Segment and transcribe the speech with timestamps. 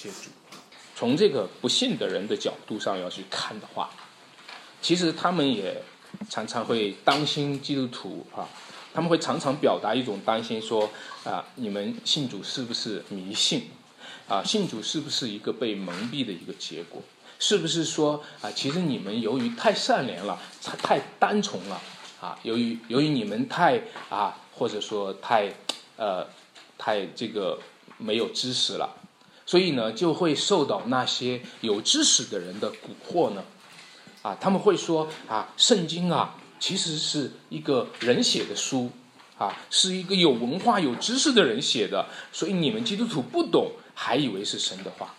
[0.00, 0.30] 谢主。
[0.94, 3.90] 从这个不信的人的角度上要去看的话，
[4.80, 5.82] 其实他们也
[6.28, 8.48] 常常会担心基督徒啊，
[8.94, 10.90] 他们会常常表达一种担心，说
[11.24, 13.70] 啊，你们信主是不是迷信？
[14.28, 17.02] 啊，信主是不是一个被蒙蔽的一个结果？
[17.38, 20.38] 是不是说啊，其实你们由于太善良了，
[20.82, 21.80] 太单纯了
[22.20, 23.80] 啊，由于由于你们太
[24.10, 25.50] 啊，或者说太
[25.96, 26.26] 呃
[26.76, 27.58] 太这个
[27.96, 28.99] 没有知识了。
[29.50, 33.42] 所以呢，就会受到那些有知识的人的蛊惑呢，
[34.22, 38.92] 啊，他们会说啊，圣经啊，其实是一个人写的书，
[39.38, 45.16] 啊，是一个有文化、有知识的人写的，所以你们基督徒不懂，还以为是神的话。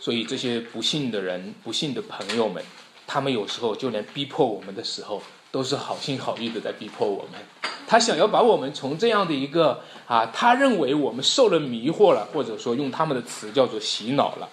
[0.00, 2.64] 所以这些不信的人、不信的朋友们，
[3.06, 7.72] 他们有时候就连逼迫我们的时候，都是好心好意的在逼迫我们。
[7.88, 14.46] 他想要把我们从这样的一个啊，他认为我们受了迷惑了，或者说用他们的词叫做洗脑了。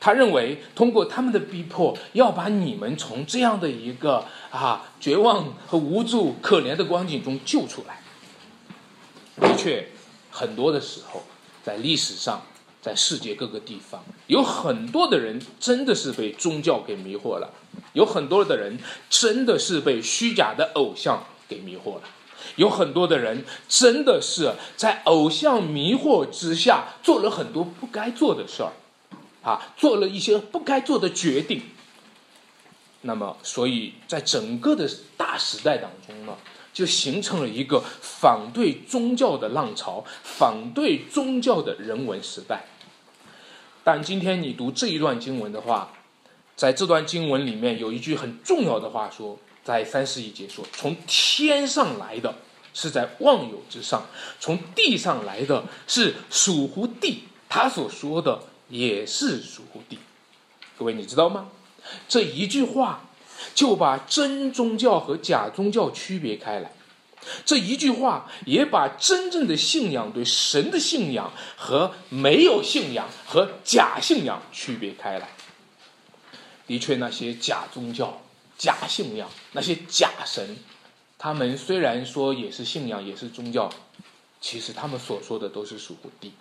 [0.00, 8.00] 他认为通过他们的逼迫，要把你们从这样的一个啊绝望和无助、可怜的光景中救出来。
[9.46, 9.86] 的确，
[10.30, 11.22] 很多的时候，
[11.62, 12.40] 在历史上，
[12.80, 17.50] 在世界各个地方，有很多的人真的是被宗教给迷惑了，
[17.92, 18.78] 有很多的人
[19.10, 22.02] 真的是被虚假的偶像给迷惑了。
[22.58, 28.72] 有很多的人真的是在偶像迷惑之下做了很多不该做的事儿，
[29.42, 31.62] 啊，做了一些不该做的决定。
[33.02, 36.36] 那么，所以在整个的大时代当中呢，
[36.74, 42.64] 就形成了一个反对宗教的浪潮，反对宗教的人文时代。
[43.84, 45.92] 但今天你读这一段经文的话，
[46.56, 49.38] 在这段经文里面有一句很重要的话说。
[49.64, 52.34] 在三十一节说，从天上来的
[52.80, 54.06] 是在忘有之上，
[54.38, 57.24] 从地上来的是属乎地。
[57.48, 59.98] 他所说的也是属乎地。
[60.78, 61.48] 各位，你知道吗？
[62.08, 63.04] 这一句话
[63.52, 66.70] 就把真宗教和假宗教区别开来。
[67.44, 75.28] 这一句话也把真正的信仰对神的信仰和没有信仰和假信仰区别开来。
[76.68, 78.22] 的确，那些假宗教。
[78.56, 80.56] 假信仰那些假神，
[81.18, 83.68] 他们虽然说也是信仰，也是宗教，
[84.40, 86.32] 其实他们所说的都是属乎地。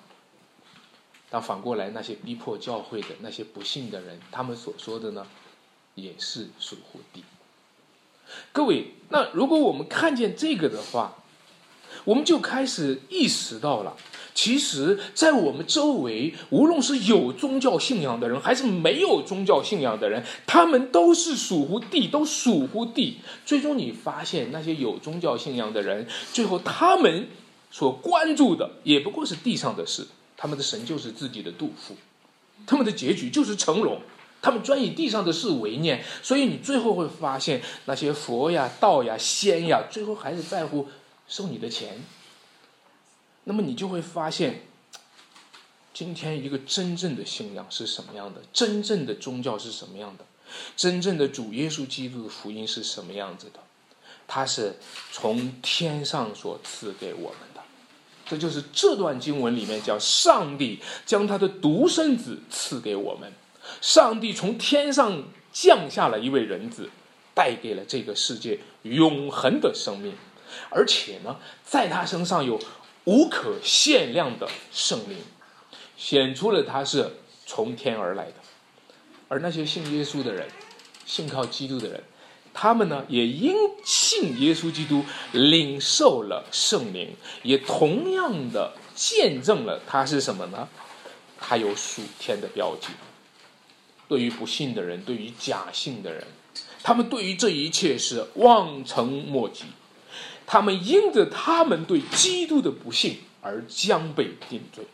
[1.29, 5.25] 但反过来，那些逼迫教会的那些不信的人，他们所说的呢，
[5.95, 7.23] 也是属乎地。
[8.53, 11.15] 各位，那如果我们看见这个的话，
[12.05, 13.97] 我们就开始意识到了。
[14.37, 23.17] 其实，在我们周围，无论是有宗教信仰的人，还是没有宗教信仰的人，他们都是属乎地，都属乎地。
[23.47, 27.29] 最终，你发现那些有宗教信仰的人，最后他们
[27.71, 30.05] 所关注的也不过是地上的事，
[30.37, 31.95] 他们的神就是自己的杜甫，
[32.67, 33.99] 他们的结局就是成龙，
[34.43, 36.03] 他们专以地上的事为念。
[36.21, 40.87] 所以，你最后会发现，那些佛呀、道呀、仙呀，最后还是在乎
[41.27, 42.03] 收你的钱。
[43.49, 44.63] 那么你就会发现，
[45.93, 48.41] 今天一个真正的信仰是什么样的？
[48.51, 50.25] 真正的宗教是什么样的？
[50.75, 53.61] 真正的主耶稣基督的福音是什么样子的？
[54.27, 54.75] 它是
[55.13, 57.61] 从天上所赐给我们的。
[58.25, 63.31] 这就是这段经文里面讲，上帝将他的独生子赐给我们。
[63.79, 66.89] 上帝从天上降下了一位人子，
[67.33, 70.13] 带给了这个世界永恒的生命，
[70.69, 72.59] 而且呢，在他身上有。
[73.07, 75.17] 无可限量的圣灵，
[75.95, 77.09] 显出了他是
[77.45, 78.33] 从天而来的。
[79.29, 80.45] 而那些信耶稣的人，
[81.05, 82.03] 信靠基督的人，
[82.53, 90.67] 他们呢也因信耶稣基督，领受了圣灵，也同样的见证了他是什么呢？
[91.39, 92.89] 他有属天的标记。
[94.09, 96.27] 对于不信的人，对于假信的人，
[96.83, 99.63] 他们对于这一切是望尘莫及。
[100.47, 104.85] 他们因着他们对基督的不信而将被定罪。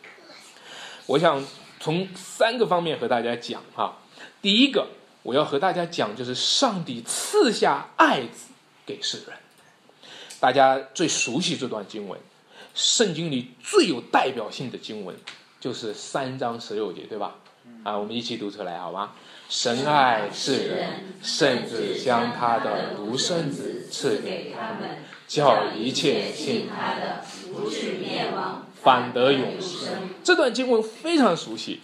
[1.06, 1.42] 我想
[1.78, 3.98] 从三个方面和大家讲啊。
[4.42, 4.88] 第一个，
[5.22, 8.50] 我要和大家讲，就是上帝赐下爱子
[8.84, 9.36] 给世人。
[10.40, 12.20] 大家最熟悉这段经文，
[12.74, 15.16] 圣经里最有代表性的经文
[15.60, 17.36] 就是三章十六节，对吧？
[17.84, 19.12] 啊，我们一起读出来好吗？
[19.48, 25.04] 神爱世人，甚至将他的独生子赐给他们。
[25.26, 30.10] 叫一切信他的不至灭亡，反得永生。
[30.22, 31.80] 这段经文非常熟悉。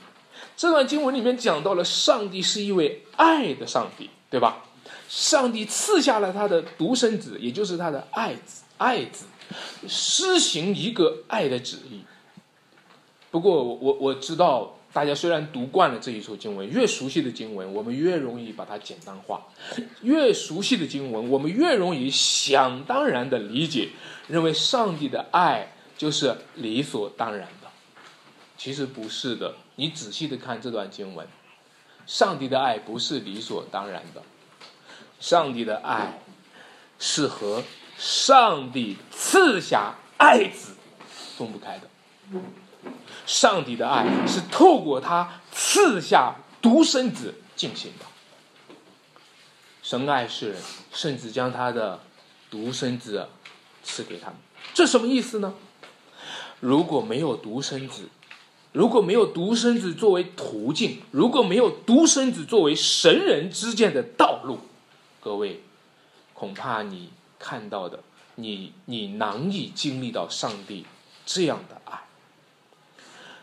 [0.57, 4.65] 这段经文里面讲到了上帝是一位爱的上帝，对吧？
[5.09, 9.25] 上帝赐下了他的独生子，也就是他的爱子，爱子
[9.89, 12.03] 施行一个爱的旨意。
[13.31, 19.41] 不过我我知道大家虽然读惯了这一处经文，越熟悉的经文，我们越容易把它简单化；
[20.03, 23.91] 越熟悉的经文，我们越容易想当然的理解，
[24.27, 27.69] 认为上帝的爱就是理所当然的。
[28.57, 31.27] 其实不是的，你仔细的看这段经文，
[32.05, 34.23] 上帝的爱不是理所当然的，
[35.21, 36.19] 上帝的爱
[36.99, 37.63] 是和
[37.97, 40.75] 上帝赐下爱子
[41.39, 41.89] 分不开的。
[43.31, 48.05] 上帝的爱是透过他赐下独生子进行的。
[49.85, 50.61] 神爱世人，
[50.93, 52.01] 甚至将他的
[52.51, 53.29] 独生子
[53.85, 54.37] 赐给他们。
[54.75, 55.55] 这什么意思呢？
[56.59, 58.09] 如果没有独生子，
[58.73, 64.59] 如果没有独生子作为途径，如果没有独生子作为神人之间的道路，
[65.21, 65.63] 各位，
[66.35, 68.01] 恐怕你看到的，
[68.35, 70.85] 你你难以经历到上帝
[71.25, 71.80] 这样的。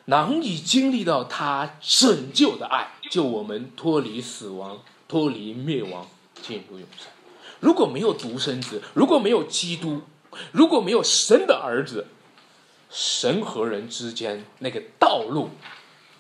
[0.09, 6.07] 难以经历到他拯救的爱，救我们脱离死亡、脱离灭亡，
[6.41, 7.07] 进入永生。
[7.59, 10.03] 如果没有独生子，如果没有基督，
[10.53, 12.07] 如果没有神的儿子，
[12.89, 15.49] 神和人之间那个道路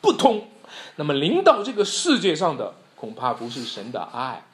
[0.01, 0.49] 不通，
[0.97, 4.45] 那么临到这个世界上的恐怕不是神的爱，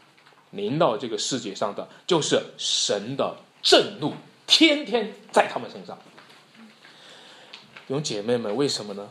[0.51, 4.13] 临到这个世界上的就是神的震怒，
[4.45, 5.97] 天天在他们身上。
[7.88, 9.09] 有姐妹们，为什么呢？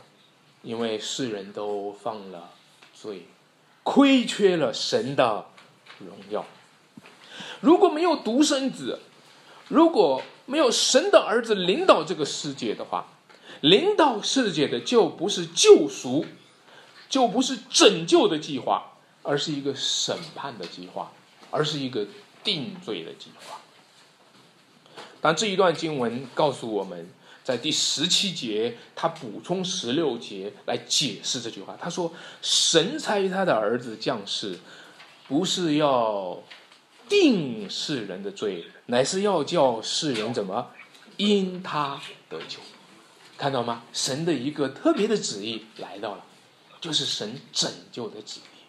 [0.63, 2.51] 因为世人都犯了
[2.95, 3.27] 罪，
[3.83, 5.47] 亏缺了神的
[5.99, 6.45] 荣耀。
[7.61, 9.01] 如果没有独生子，
[9.67, 13.07] 如果没有神的儿子领导这个世界的话，
[13.61, 16.25] 领导世界的就不是救赎，
[17.09, 18.93] 就不是拯救的计划，
[19.25, 21.11] 而是一个审判的计划，
[21.51, 22.07] 而是一个
[22.45, 23.59] 定罪的计划。
[25.21, 27.13] 但这一段经文告诉我们。
[27.45, 31.77] 在第十七节，他补充十六节来解释这句话。
[31.81, 34.61] 他说：“神差他的儿子降世，
[35.27, 36.41] 不是要
[37.09, 40.71] 定世人的罪，乃是要叫世人怎么
[41.17, 42.61] 因他得救。”
[43.37, 43.83] 看到吗？
[43.93, 46.25] 神的一个特别的旨意来到了，
[46.81, 48.61] 就是神拯救的旨意。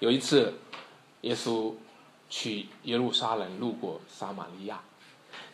[0.00, 0.54] 有一次，
[1.20, 1.74] 耶稣
[2.30, 4.80] 去耶路撒冷，路过撒玛利亚，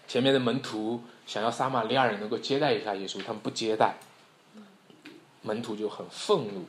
[0.06, 1.03] 前面的门徒。
[1.31, 4.00] 想要撒玛利亚人能够接待一下耶稣，他们不接待，
[5.43, 6.67] 门徒就很愤怒，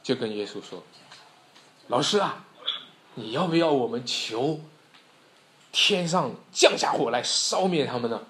[0.00, 0.84] 就跟耶稣说
[1.90, 2.44] ：“老师啊，
[3.16, 4.60] 你要不要我们求
[5.72, 8.22] 天上降下火来烧灭他们呢？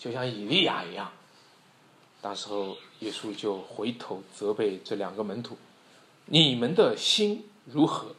[0.00, 1.12] 就像以利亚一样。”
[2.20, 5.56] 当时候耶稣就回头责备这两个门徒
[6.26, 8.16] ：“你们的心如何？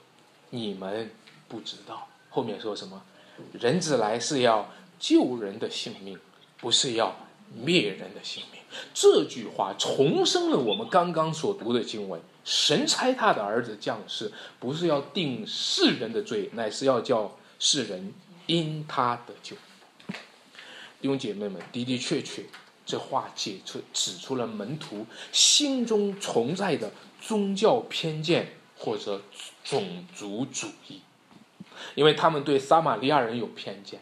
[0.51, 1.11] 你们
[1.49, 3.03] 不知道。”后面说什么？
[3.51, 6.17] 人子来是要救人的性命。
[6.59, 7.15] 不是要
[7.53, 8.61] 灭人的性命，
[8.93, 18.13] 这句话重申了我们刚刚所读的经文：神差他的儿子降世，不是要定世人的罪，乃是要叫世人
[18.47, 19.55] 因他得救。
[21.01, 22.43] 弟兄姐妹们，的的确确，
[22.85, 26.91] 这话解出指出了门徒心中存在的
[27.21, 29.21] 宗教偏见或者
[29.63, 31.01] 种族主义，
[31.93, 33.99] 因为他们对撒玛利亚人有偏见。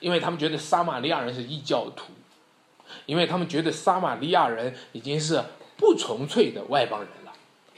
[0.00, 2.12] 因为他们觉得撒玛利亚人是异教徒，
[3.06, 5.42] 因为他们觉得撒玛利亚人已经是
[5.76, 7.32] 不纯粹的外邦人了，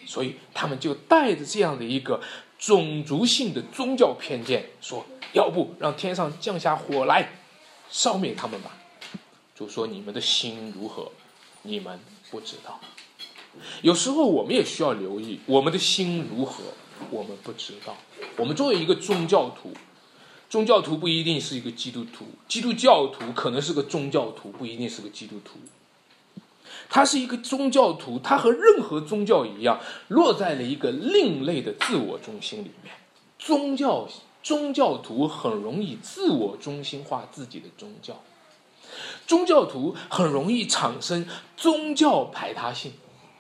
[0.06, 2.20] 所以他们就带着这样的一个
[2.58, 7.30] 种族性的宗教偏见，说要不让天上降下火来
[7.90, 8.72] 烧灭他们吧。
[9.54, 11.12] 就说你们的心如何，
[11.62, 12.00] 你们
[12.30, 12.80] 不知道。
[13.82, 16.64] 有时候我们也需要留意我们的心如何，
[17.10, 17.96] 我们不知道。
[18.36, 19.72] 我们作为一个宗教徒。
[20.54, 25.58] 宗教徒不一定是一个基督徒，基督教徒可能是个宗教徒，不一定是个基督徒。
[26.88, 32.94] 他是一个宗教徒，他和任何宗教一样，落在了一个另类的自我中心里面。
[33.36, 34.08] 宗教
[34.44, 38.22] 宗教徒很容易自我中心化自己的宗教，
[39.26, 42.92] 宗教徒很容易产生宗教排他性，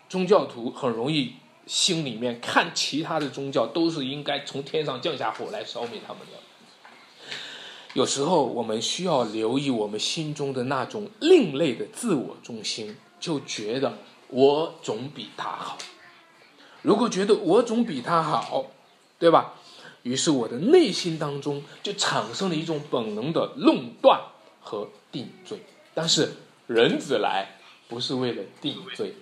[0.08, 6.38] 宗教徒很容易心里面看其他的宗教都是应该从天上降下火来烧灭他们的。
[7.94, 13.98] 有时候我们需要留意我们心中的那种另类的自我中心，就觉得
[14.28, 15.78] 我总比他好。
[16.82, 18.66] 如果觉得我总比他好，
[19.18, 19.54] 对吧？
[20.02, 24.20] 于是我的内心当中就产生了一种本能的论断
[24.60, 25.60] 和定罪。
[25.94, 26.32] 但是
[26.66, 29.14] 人子来不是为了定罪，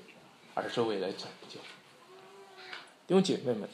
[0.54, 1.60] 而是为了拯救。
[3.06, 3.68] 弟兄姐妹们，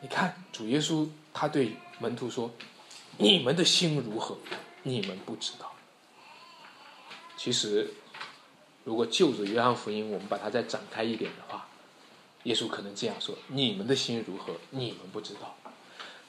[0.00, 2.50] 你看主耶稣他对门徒说。
[3.18, 4.36] 你们的心如何？
[4.82, 5.72] 你们不知道。
[7.36, 7.92] 其实，
[8.84, 11.68] 如果就着约翰福音，我们把它再展开一点的话，
[12.44, 15.54] 耶稣可能这样说：“你们的心如何，你们不知道；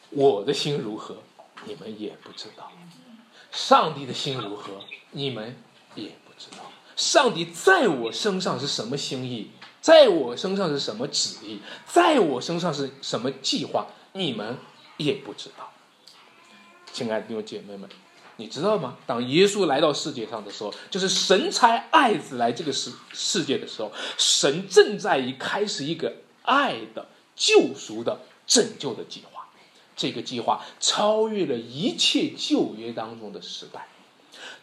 [0.09, 1.17] 我的心如何，
[1.65, 2.71] 你们也不知道。
[3.51, 5.55] 上帝的心如何，你们
[5.95, 6.71] 也不知道。
[6.95, 9.49] 上帝在我身上是什么心意，
[9.81, 14.57] 在我身上是什么旨意，在我身上是什么计划，你们
[14.97, 15.71] 也不知道。”
[16.93, 17.89] 亲爱的弟兄姐妹们。
[18.37, 18.97] 你知道吗？
[19.05, 29.47] 当耶稣来到世界上的时候，就是神差爱子来这个世世界的时候，神正在于开始一个爱的救赎的拯救的计划。
[29.95, 33.87] 这个计划超越了一切旧约当中的时代。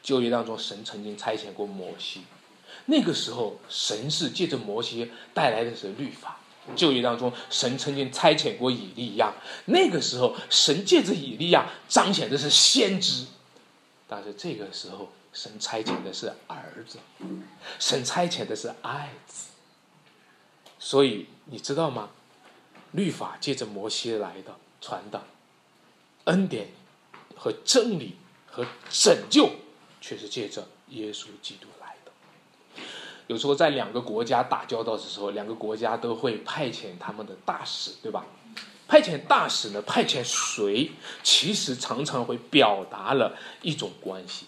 [0.03, 2.23] 旧约当中，神曾经差遣过摩西，
[2.87, 6.40] 那个时候神是借着摩西带来的是律法。
[6.77, 9.35] 旧约当中，神曾经差遣过以利亚，
[9.67, 13.27] 那个时候神借着以利亚彰显的是先知。
[14.07, 16.99] 但是这个时候，神差遣的是儿子，
[17.79, 19.49] 神差遣的是爱子。
[20.79, 22.11] 所以你知道吗？
[22.93, 25.25] 律法借着摩西来的传的，
[26.25, 26.71] 恩典
[27.37, 29.51] 和真理和拯救，
[30.01, 31.69] 却是借着耶稣基督。
[33.31, 38.27] 有时候在两个国家打交道的时候，两个国家都会派遣他们的大使，对吧？
[38.89, 39.81] 派遣大使呢？
[39.83, 40.91] 派遣谁？
[41.23, 44.47] 其实常常会表达了一种关系。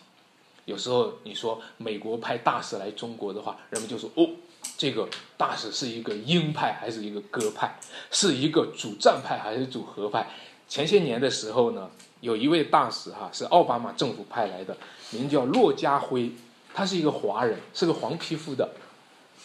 [0.64, 4.28] 有时候你说美国派大使来中国的话，人们就说：“哦，
[4.76, 7.78] 这个大使是一个鹰派还是一个鸽派？
[8.10, 10.28] 是一个主战派还是主和派？”
[10.66, 11.88] 前些年的时候呢，
[12.20, 14.76] 有一位大使哈是奥巴马政府派来的，
[15.10, 16.32] 名叫骆家辉，
[16.74, 18.70] 他是一个华人，是个黄皮肤的。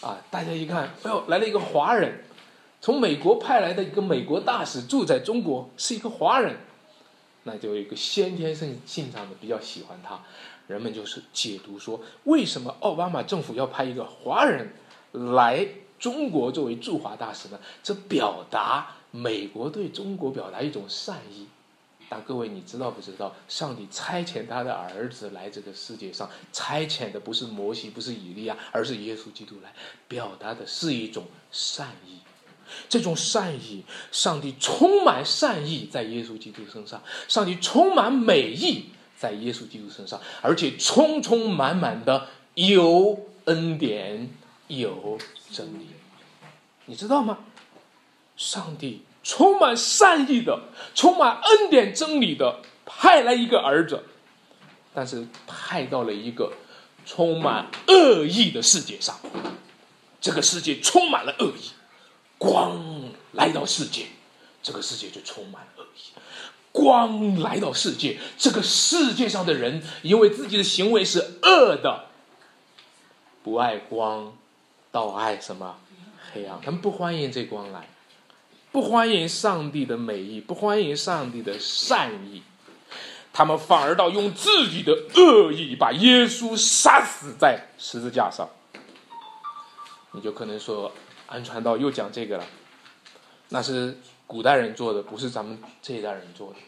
[0.01, 2.23] 啊，大家一看，哎呦，来了一个华人。
[2.79, 6.55] 从美国派来的一个美国大使住在中国，是一个华人，
[7.43, 10.19] 那就有一个先天性性上的比较喜欢他，
[10.67, 14.71] 人们就是解读说，为什么奥巴马政府要派一个华人
[15.11, 15.67] 来
[15.97, 17.59] 中国作为驻华大使呢？
[17.81, 21.47] 这表达美国对中国表达一种善意。
[22.09, 29.73] 但各位，你知道不知道，上帝差遣他的儿子来这个世界上，差遣的不是摩西，不是以利亚，而是耶稣基督来，
[30.07, 32.19] 表达的是一种善意。
[32.89, 44.29] 这种善意，上帝充满善意在耶稣基督身上，上帝充满美意在耶稣基督身上，而且充充满满的有恩典，
[44.67, 45.17] 有
[45.49, 45.87] 真理，
[46.85, 47.39] 你知道吗？
[48.35, 50.57] 上帝充满善意的，
[50.95, 54.05] 充满恩典真理的，派来一个儿子，
[54.93, 56.53] 但是派到了一个
[57.05, 59.19] 充满恶意的世界上，
[60.21, 61.71] 这个世界充满了恶意。
[62.37, 64.05] 光来到世界，
[64.63, 65.99] 这个世界就充满恶意。
[66.71, 72.05] 光来到世界，这个世界上的人因为自己的行为是恶的，
[73.43, 74.37] 不爱光，
[74.89, 75.77] 倒爱什么
[76.31, 76.61] 黑暗？
[76.63, 77.89] 他们不欢迎这光来，
[78.77, 82.43] 不欢迎上帝的美意，不欢迎上帝的善意，
[83.33, 88.47] 他们反而到用自己的恶意把耶稣杀死在十字架上。
[90.11, 90.91] 你就可能说。
[91.25, 92.45] 安传道又讲这个了，
[93.49, 96.59] 那是古代人做的，不是咱们这一代人做的；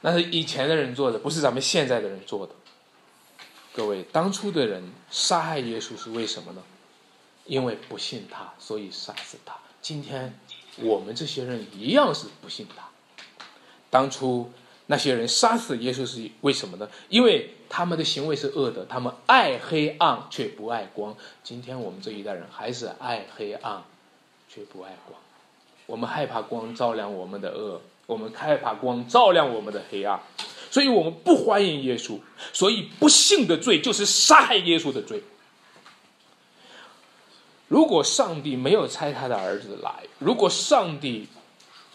[0.00, 2.52] 那是以前的人做的，不是咱们现在的人做的。
[3.72, 6.62] 各位，当初的人杀害耶稣是为什么呢？
[7.46, 9.56] 因为不信他，所以杀死他。
[9.80, 10.38] 今天
[10.82, 12.74] 我们这些人一样是不信的。
[13.90, 14.50] 当初
[14.86, 16.88] 那些人杀死耶稣是为什么呢？
[17.08, 17.54] 因为。
[17.70, 21.14] 他们的行为是恶的，他们爱黑暗却不爱光。
[21.44, 23.84] 今天我们这一代人还是爱黑暗，
[24.48, 25.20] 却不爱光。
[25.84, 30.18] 我们害怕光照亮我们的恶，我们害怕光照亮我们的黑暗，
[30.70, 32.18] 所以我们不欢迎耶稣。
[32.54, 35.22] 所以不幸的罪就是杀害耶稣的罪。
[37.68, 41.28] 如果上帝没有差他的儿子来，如果上帝。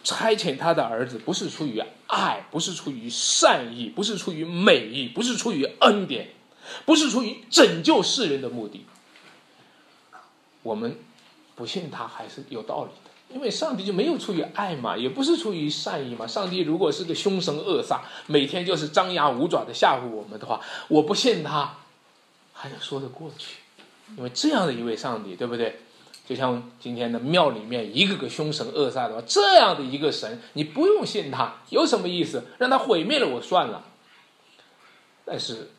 [0.05, 6.31] 差遣他的儿子，不是出于爱，不是出于善意，不是出于美意，不是出于恩典，
[6.83, 8.85] 不是出于拯救世人的目的。
[10.61, 10.97] 我们
[11.55, 16.27] 不信他还是有道理的，因为上帝就没有出于爱嘛，也不是出于善意嘛。
[16.27, 21.77] 上帝如果是个凶神恶煞，每天就是张牙舞爪的吓唬我们的话，我不信他
[22.51, 23.59] 还能说得过去，
[24.17, 25.79] 因为这样的一位上帝，对不对？
[26.25, 32.45] 就像今天的庙里面一个个凶神恶煞的话，这样的一个神，你不用信他，有什么意思？
[32.59, 33.83] 让他毁灭了我算了。
[35.25, 35.69] 但是，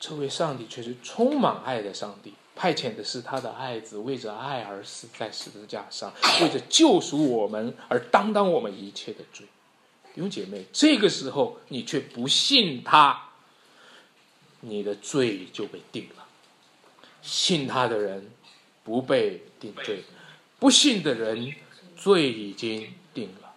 [0.00, 6.10] 这位上帝却是充满爱的上帝，派遣的是他的爱子，为着爱而死在十字架上，
[6.40, 9.46] 为着救赎我们而担当我们一切的罪。
[10.14, 13.28] 弟兄姐妹，这个时候你却不信他，
[14.60, 16.21] 你的罪就被定了。
[17.22, 18.28] 信他的人。
[18.84, 20.02] 不被定罪，
[20.58, 21.54] 不信的人
[21.96, 23.54] 罪已经定了。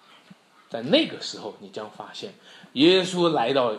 [0.69, 2.35] 在那个时候，你将发现，
[2.73, 3.75] 耶稣来到，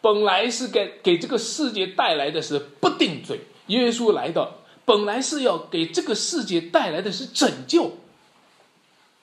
[0.00, 3.40] 本来是给给这个世界带来的是不定罪。
[3.66, 7.98] 耶稣来到，本来是要给这个世界带来的是拯救，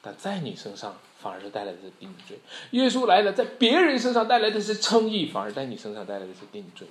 [0.03, 2.37] 但在你身上反而是带来的是定罪。
[2.73, 6.87] 耶稣来了，在别人身上带来的是称义，反而在你身上带来的是定罪。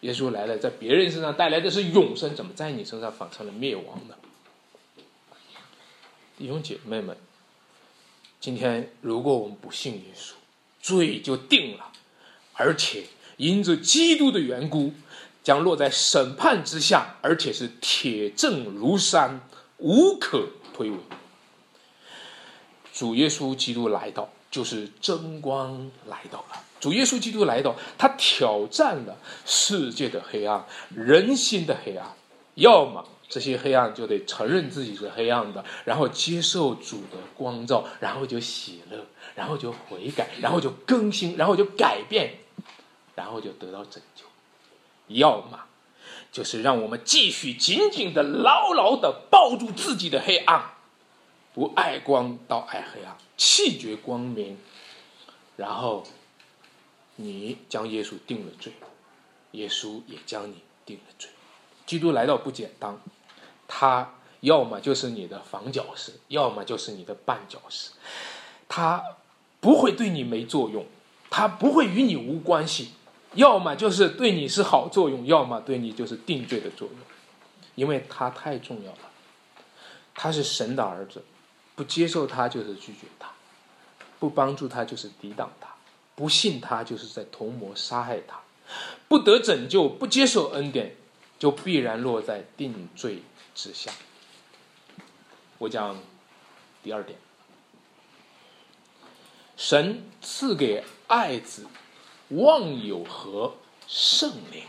[0.00, 4.14] 耶稣来了，在别人身上带来的是永生，怎么在你身上反成了灭亡呢？
[6.36, 7.16] 弟兄姐妹们，
[8.40, 10.34] 今天如果我们不信耶稣，
[10.80, 11.90] 罪就定了，
[12.54, 13.06] 而且
[13.38, 14.92] 因着基督的缘故，
[15.42, 19.40] 将落在审判之下，而且是铁证如山，
[19.78, 20.98] 无可推诿。
[22.92, 26.62] 主耶稣基督来到，就是真光来到了。
[26.80, 30.64] 主耶稣基督来到，他挑战了世界的黑暗，
[30.94, 32.14] 人心的黑暗。
[32.54, 42.38] 要么这些黑暗就得承认自己是黑暗的，然后接受主的光照，然后就喜乐，然后就悔改，然后就更新，然后就改变，
[43.14, 44.24] 然后就得到拯救。
[45.08, 45.60] 要么
[46.30, 50.74] 就是让我们继续紧紧的、牢牢的抱住自己的黑暗，
[51.58, 54.56] 不爱光到爱黑暗，弃绝光明，
[55.56, 56.04] 然后。
[57.20, 58.72] 你将耶稣定了罪，
[59.50, 61.28] 耶稣也将你定了罪。
[61.84, 62.96] 基督来到不简单，
[63.66, 67.90] 他要么就是你的房角石，要么就是你的绊脚石。
[68.68, 69.02] 他
[69.58, 70.86] 不会对你没作用，
[71.28, 72.92] 他不会与你无关系。
[73.34, 76.96] 要么就是对你是好作用，要么对你就是定罪的作用。
[77.74, 79.10] 因为他太重要了，
[80.14, 81.24] 他是神的儿子，
[81.78, 83.30] 不接受他就是拒绝他，
[84.18, 85.68] 不帮助他就是抵挡他。
[86.16, 88.38] 不信他，就是在同谋杀害他；
[89.06, 90.96] 不得拯救，不接受恩典，
[91.38, 93.22] 就必然落在定罪
[93.54, 93.92] 之下。
[95.58, 95.96] 我讲
[96.82, 97.16] 第二点：
[99.56, 101.68] 神赐给爱子
[102.30, 103.54] 望有和
[103.86, 104.64] 圣灵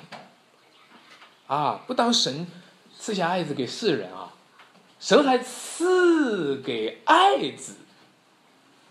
[1.47, 1.81] 啊！
[1.87, 2.45] 不当神
[2.99, 4.28] 赐下爱子给世人啊，
[4.99, 7.75] 神还赐给爱子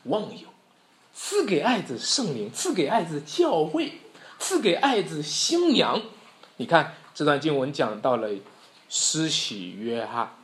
[0.05, 0.49] 忘友。
[1.21, 3.95] 赐给爱子圣灵，赐给爱子教会，
[4.39, 6.01] 赐给爱子新娘。
[6.59, 8.31] 你看这段经文讲到了
[8.89, 10.37] 施洗约翰，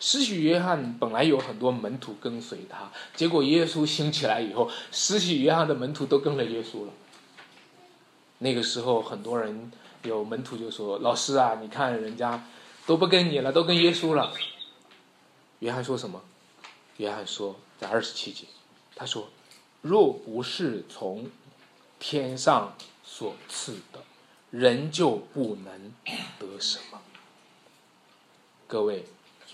[0.00, 6.92] 施洗约翰本来有很多门徒跟随他，结果耶稣兴起来以后，施洗约翰的门徒都跟了耶稣了。
[8.38, 9.70] 那个时候，很多人
[10.02, 12.44] 有门徒就说：“老师啊，你看人家
[12.86, 14.32] 都不跟你了，都跟耶稣了。”
[15.60, 16.22] 约翰说什么？
[16.98, 18.46] 约翰说在二十七节，
[18.94, 19.28] 他说。
[19.82, 21.30] 若不是从
[22.00, 24.02] 天上所赐的，
[24.50, 25.92] 人就不能
[26.40, 27.00] 得什么。
[28.66, 29.04] 各位，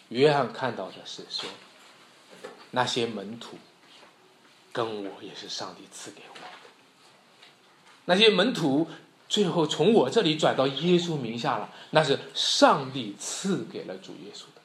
[0.08, 1.50] 约翰看到的是说，
[2.70, 3.58] 那些门徒
[4.72, 6.46] 跟我也是上帝赐给我的。
[8.06, 8.88] 那些门徒
[9.28, 14.61] 最后从我这里转到耶稣名下了，那是上帝赐给了主耶稣的。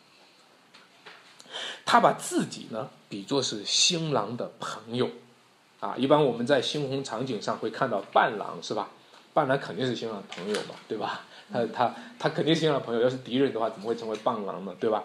[1.87, 5.09] 他把自己呢比作是新郎的朋友。
[5.79, 8.89] 啊，一般我们在猩红场景上会看到伴郎，是吧？
[9.31, 11.21] 伴郎肯定是新郎朋友嘛，对吧？
[11.53, 14.75] 他他他肯定是新郎朋友，要是敌人的话，怎么会成为伴郎呢？
[14.79, 15.03] 对吧？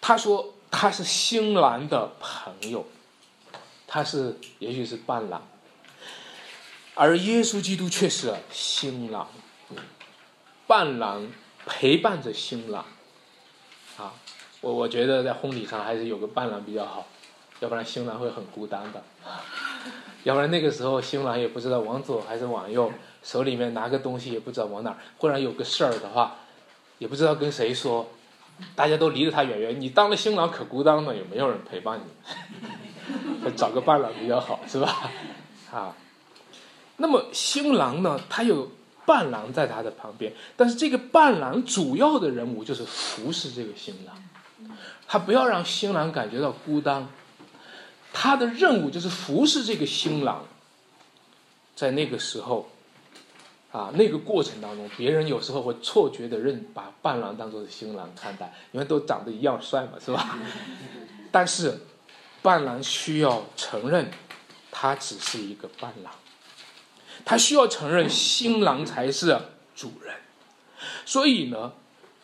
[0.00, 2.84] 他说他是新郎的朋友，
[3.86, 5.46] 他是也许是伴郎，
[6.96, 9.28] 而耶稣基督却是新郎，
[10.66, 11.28] 伴郎
[11.64, 12.84] 陪伴着新郎。
[14.62, 17.06] 我我觉得在婚礼上还是有个伴郎比较好。
[17.60, 19.00] 要不然新郎会很孤单的，
[20.24, 22.90] 要不然那个时候新郎也不知道往左还是往右，
[23.22, 24.98] 手里面拿个东西也不知道往哪。
[25.18, 26.38] 忽然有个事儿的话，
[26.98, 28.08] 也不知道跟谁说，
[28.74, 29.80] 大家都离得他远远。
[29.80, 32.00] 你当了新郎可孤单了，也没有人陪伴
[33.44, 35.08] 你， 找个伴郎比较好，是吧？
[35.70, 35.94] 啊，
[36.96, 38.72] 那么新郎呢，他有
[39.06, 44.16] 伴郎在他的旁边，但是这个伴郎主要的人物就是服侍这个新郎，
[45.12, 47.06] 他不要让新郎感觉到孤单。
[48.14, 50.46] 他的任务就是服侍这个新郎，
[51.76, 52.70] 在那个时候，
[53.72, 60.38] 啊，那个过程当中，别人有时候会错觉的认把伴郎当做是新郎看待，因为都长得一样帅嘛，是吧？
[61.30, 61.78] 但是，
[62.40, 64.10] 伴郎需要承认，
[64.70, 66.10] 他只是一个伴郎，
[67.26, 69.38] 他需要承认新郎才是
[69.76, 70.14] 主人。
[71.04, 71.74] 所以呢，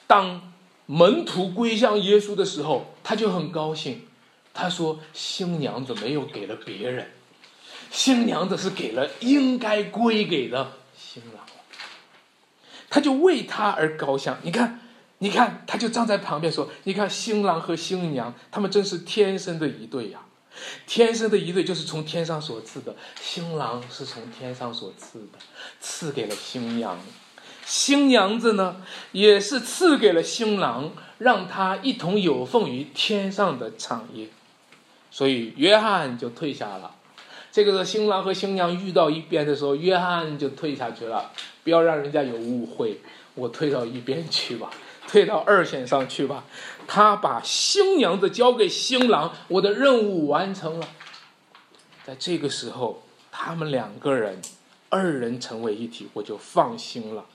[0.07, 0.55] 当
[0.91, 4.07] 门徒归向耶稣的时候，他就很高兴。
[4.55, 7.11] 他说：“新娘子没有给了别人，
[7.91, 11.45] 新娘子是给了应该归给的新郎。
[12.89, 14.35] 他就为他而高兴。
[14.43, 14.81] 你看，
[15.19, 20.21] 你看，他就站在旁边说：“你看，新郎和新娘，他们真是天生的一对呀！
[20.87, 22.97] 天生的一对就是从天上所赐的。
[23.21, 25.39] 新郎是从天上所赐的，
[25.81, 26.97] 赐给了新娘；
[27.69, 28.77] 新娘子呢，
[29.13, 34.29] 也是赐给了新郎，让他一同有份于天上的产业。
[35.11, 36.95] 所以，约翰就退下了。
[37.53, 41.31] 这个时候新郎和新娘遇到一边的时候，约翰就退下去了。
[41.63, 43.03] 不要让人家有误会，
[43.35, 44.71] 我退到一边去吧。”
[45.07, 46.45] 退到二线上去吧，
[46.87, 50.89] 他把新娘子交给新郎，我的任务完成了。
[52.05, 54.41] 在这个时候，他们两个人
[54.89, 57.27] 二人成为一体，我就放心了。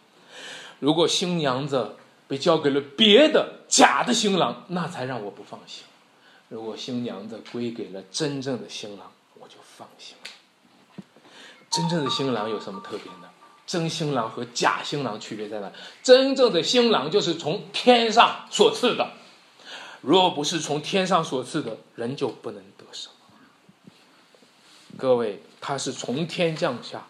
[0.83, 1.95] 如果新娘子
[2.27, 5.85] 被交给了别的假的新郎，那才让我不放心。
[6.49, 11.03] 如果新娘子归给了真正的新郎，我就放心了。
[11.71, 13.29] 真正的新郎有什么特别呢？
[13.65, 15.71] 真新郎和假新郎区别在哪？
[16.03, 19.13] 真正的新郎就是从天上所赐的，
[20.01, 23.87] 若不是从天上所赐的，人就不能得什么。
[24.97, 27.07] 各位，他是从天降下，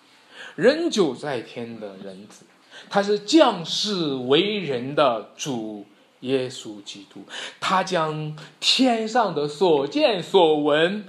[0.56, 2.46] 人久在天的人子，
[2.90, 5.86] 他是降世为人的主
[6.22, 7.26] 耶稣基督，
[7.60, 11.06] 他将天上的所见所闻。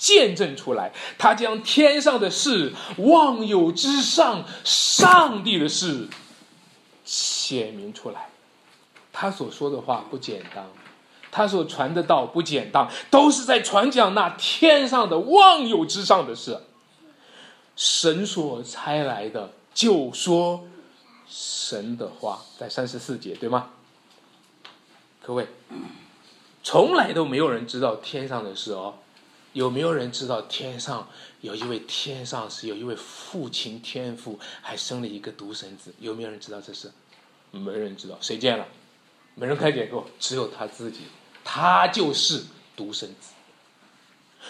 [0.00, 6.06] 见证出来，他将天上的事、万有之上上帝的事
[7.04, 8.28] 写明出来。
[9.12, 10.64] 他所说的话不简单，
[11.32, 16.60] 他所传的道不简单，都是在传讲那天上的万有之上的事。
[17.74, 20.64] 神所差来的，就说
[21.28, 23.70] 神的话，在三十四节，对吗？
[25.22, 25.46] 各位，
[26.62, 28.94] 从来都没有人知道天上的事哦。
[29.54, 31.08] 有没有人知道天上
[31.40, 35.92] 有一位天上是有一位父亲天父，还生了一个独生子？
[35.98, 36.92] 有没有人知道这事？
[37.50, 38.66] 没人知道，谁见了？
[39.34, 41.00] 没人看见过，只有他自己，
[41.44, 42.44] 他就是
[42.76, 43.32] 独生子。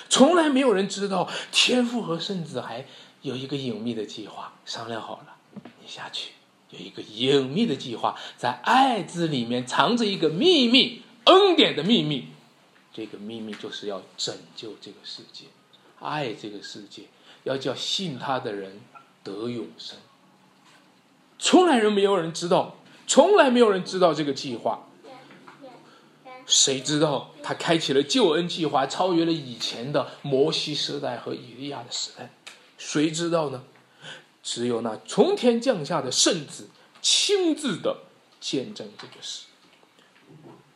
[0.09, 2.87] 从来没有人知道天父和圣子还
[3.23, 5.37] 有一个隐秘的计划，商量好了，
[5.81, 6.33] 你下去
[6.70, 12.28] 有一个隐秘的计划，在爱字里面藏着一个秘密，恩典的秘密。
[12.92, 15.44] 这个秘密就是要拯救这个世界，
[16.00, 17.04] 爱这个世界，
[17.44, 18.81] 要叫信他的人
[19.22, 19.96] 得永生。
[21.38, 22.76] 从来人没有人知道，
[23.07, 24.85] 从来没有人知道这个计划。
[26.44, 32.31] 谁知道他开启了救恩计划，超越了以前的摩西时代和以利亚的时代？
[32.78, 33.62] 谁知道呢？
[34.50, 36.70] 只有那从天降下的圣子
[37.02, 37.98] 亲自的
[38.40, 39.44] 见证这个事。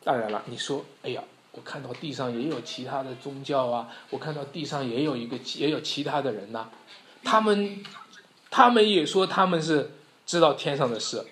[0.04, 1.24] 当然了，你说，哎呀。
[1.54, 6.64] 我看到地上也有其他的宗教啊，我看到地上也有一个也有其他的人呐，
[7.22, 7.84] 他们
[8.50, 9.90] 他们也说他们是
[10.24, 11.22] 知道天上的事。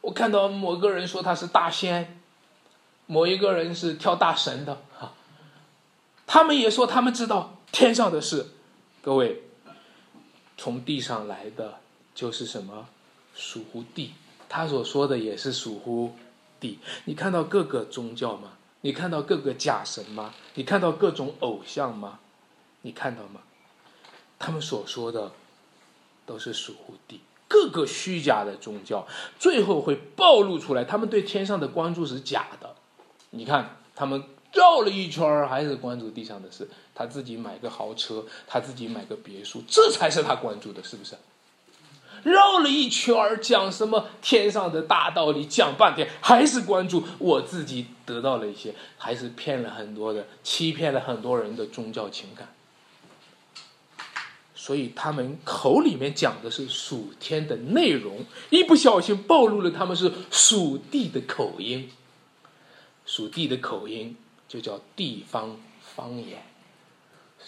[0.00, 2.18] 我看到某个人说他是大仙，
[3.04, 5.12] 某一个人是跳大神的哈，
[6.26, 8.54] 他们也说他们知道天上的事。
[9.02, 9.42] 各位，
[10.56, 11.80] 从地上来的
[12.14, 12.88] 就是什么
[13.34, 14.12] 属乎地，
[14.48, 16.14] 他所说的也是属乎。
[16.58, 18.52] 地，你看到各个宗教吗？
[18.80, 20.32] 你看到各个假神吗？
[20.54, 22.18] 你看到各种偶像吗？
[22.80, 23.42] 你看到吗？
[24.38, 25.32] 他们所说的
[26.24, 29.06] 都是属乎地，各个虚假的宗教，
[29.38, 32.74] 最后会暴露出来，他们对天上的关注是假的。
[33.28, 36.70] 你看，他们绕了一圈还是关注地上的事。
[36.96, 41.14] 他自己买个豪车，他自己买个别墅，这才是他关注的，是不是？
[42.22, 52.48] 绕了一圈儿，讲什么天上的大道理，讲半天还是关注我自己得到了一些，还是骗了很多的，欺骗了很多人的宗教情感。
[54.54, 61.90] 所以他们口里面讲的是属天的内容，一不小心暴露了他们是属地的口音。
[63.04, 64.16] 属地的口音
[64.48, 65.60] 就叫地方
[65.94, 66.42] 方言，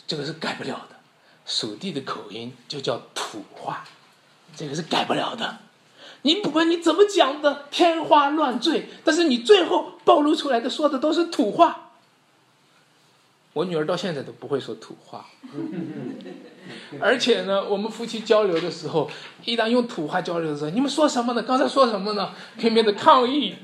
[0.09, 0.97] 这个是改不了的。
[1.47, 3.85] 属地的口音就叫土话。
[4.57, 5.59] 这个是改不了的，
[6.23, 11.90] 你不管你怎么讲的天花乱坠，但是你最后暴露出来的说的都是土话。
[13.53, 15.27] 我女儿到现在都不会说土话，
[16.99, 19.09] 而且呢，我们夫妻交流的时候，
[19.44, 21.42] 一旦用土话交流的时候，你们说什么呢？
[21.42, 22.33] 刚才说什么呢？
[22.59, 23.55] 拼命的抗议，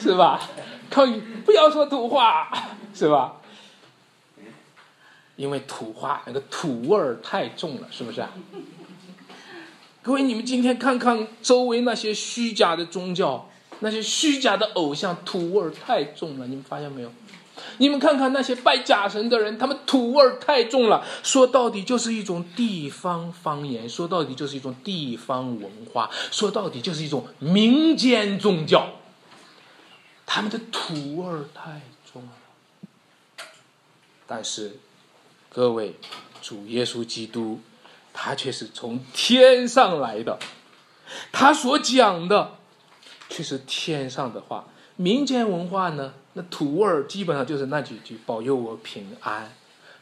[0.00, 0.40] 是吧？
[0.88, 2.50] 抗议不要说土话，
[2.94, 3.40] 是吧？
[5.36, 8.32] 因为土话那个土味儿太重了，是不是啊？
[10.02, 13.48] 各位，你们今天看看周围那些虚假的宗教，
[13.80, 16.46] 那些虚假的偶像，土味儿太重了。
[16.46, 17.10] 你们发现没有？
[17.78, 21.04] 你们看看那些拜假神的人，他们土味儿太重了。
[21.22, 28.92] 说到底就是一种地方方言，说到底就是一种地方文化，说到底就是一种民间宗教。
[30.24, 31.80] 他们的土味儿太
[32.12, 32.28] 重了。
[34.26, 34.78] 但是，
[35.56, 35.94] 各位，
[36.42, 37.60] 主耶稣基督，
[38.12, 40.38] 他却是从天上来的，
[41.32, 42.58] 他所讲的
[43.30, 44.68] 却是天上的话。
[44.96, 46.12] 民间文化呢？
[46.34, 49.50] 那土味儿基本上就是那几句：“保佑我平安，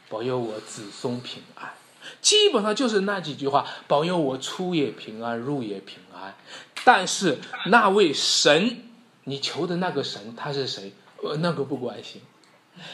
[0.09, 1.71] 保佑我子孙平安。”
[2.21, 6.35] 基本上就是那几句话：“保佑我出也平安，入也平安。”
[6.83, 7.37] 但是
[7.67, 8.81] 那位神，
[9.23, 10.91] 你求的那个神他是谁？
[11.23, 12.21] 呃，那个不关心。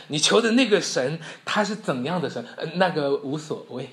[0.07, 2.45] 你求的那个神他是怎样的神？
[2.57, 3.89] 呃，那个无所谓。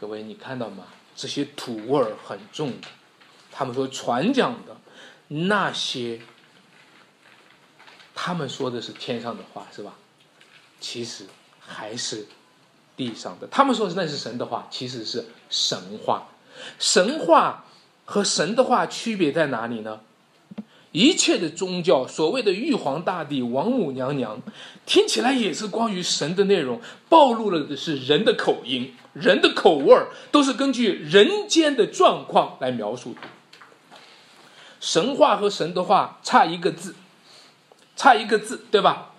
[0.00, 0.84] 各位，你看到吗？
[1.14, 2.88] 这些土味儿很重的，
[3.50, 4.76] 他们说传讲的
[5.28, 6.20] 那些。
[8.22, 9.94] 他们说的是天上的话，是吧？
[10.78, 11.24] 其实
[11.58, 12.26] 还是
[12.94, 13.46] 地上的。
[13.46, 16.28] 他们说的那是神的话，其实是神话。
[16.78, 17.64] 神话
[18.04, 20.00] 和神的话区别在哪里呢？
[20.92, 24.40] 一切的宗教，所谓的玉皇大帝、王母娘娘，
[24.86, 33.20] 听起来也是关于神的内容，暴露了的是人的口音、人的口味儿，都是根据人间的状况来描述的。
[34.80, 36.94] 神话和神的话差一个字。
[37.96, 39.12] 差一个字，对吧？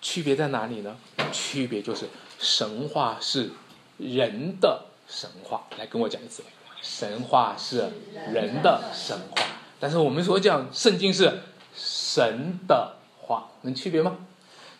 [0.00, 0.96] 区别在哪里呢？
[1.32, 3.50] 区别就是神话是
[3.98, 5.66] 人的神话。
[5.78, 6.42] 来跟我讲一次，
[6.80, 7.92] 神话是
[8.32, 9.42] 人的神话，
[9.78, 11.42] 但是我们所讲圣经是
[11.74, 14.16] 神的话，能区别吗？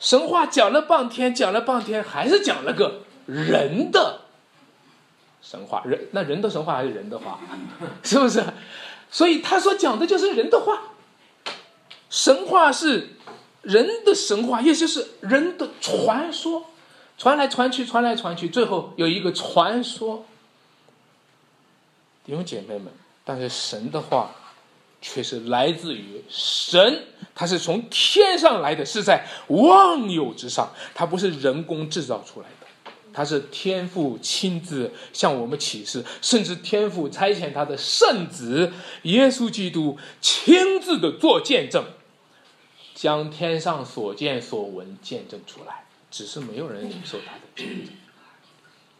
[0.01, 4.21] 神话讲了半天，讲了半天，还是讲了个人的
[5.43, 5.83] 神话。
[5.85, 7.41] 人那人的神话还是人的话，
[8.03, 8.45] 是不是？
[9.11, 10.83] 所以他所讲的就是人的话。
[12.11, 13.11] 神话是。
[13.63, 16.67] 人的神话，也就是人的传说，
[17.19, 20.25] 传来传去，传来传去，最后有一个传说。
[22.25, 22.87] 弟兄姐妹们，
[23.25, 24.31] 但是神的话，
[25.01, 27.05] 却是来自于神，
[27.35, 32.67] 它是从天上来的，是在万有之上，它不是人工制造出来的，
[33.13, 41.85] 它是天父亲自向我们启示，甚至天父差遣他的圣子耶稣基督亲自的做见证。
[42.95, 47.93] 将天上所见所闻见证出来，只是没有人领受他的见证。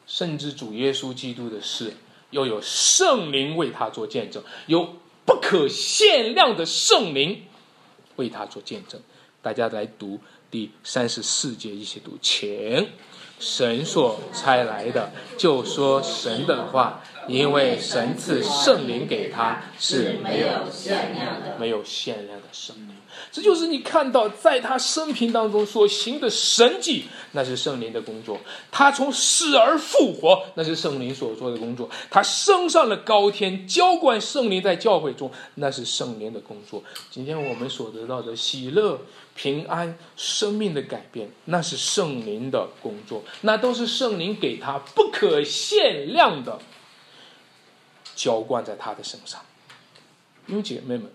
[0.07, 1.95] 甚至主耶稣基督的事，
[2.29, 4.97] 又有圣灵为他做见证，有
[5.27, 7.43] 不可限量的圣灵
[8.15, 8.99] 为他做见证。
[9.43, 10.19] 大家来读
[10.51, 12.89] 第三十四节，一起读，请
[13.39, 17.03] 神所差来的，就说神的话。
[17.29, 22.96] 因为神赐圣灵给他是没有限量的，没有限量的圣灵，
[23.33, 28.37] 这就是你看到在他生平当中所行的神迹，那是圣灵的工作；
[28.71, 36.83] 他从死而复活，那是圣灵所做的工作；他升上了高天，浇灌圣灵在教会中，那是圣灵的工作。
[37.11, 39.01] 今天我们所得到的喜乐、
[39.35, 46.59] 平安、生命的改变，那是圣灵的工作，那都是圣灵给他不可限量的。
[48.15, 49.43] 浇灌在他的身上，
[50.47, 51.13] 因为姐妹们，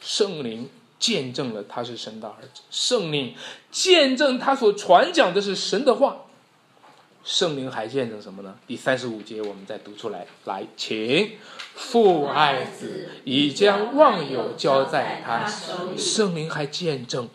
[0.00, 0.68] 圣灵
[1.04, 3.34] 见证了他是神的儿子，圣灵
[3.70, 6.22] 见证他所传讲的是神的话，
[7.22, 8.54] 圣灵还见证什么呢？
[8.66, 11.32] 第三十五节我们再读出来，来，请
[11.74, 15.98] 父爱子，已将忘友交在他手里。
[15.98, 17.28] 圣灵还见证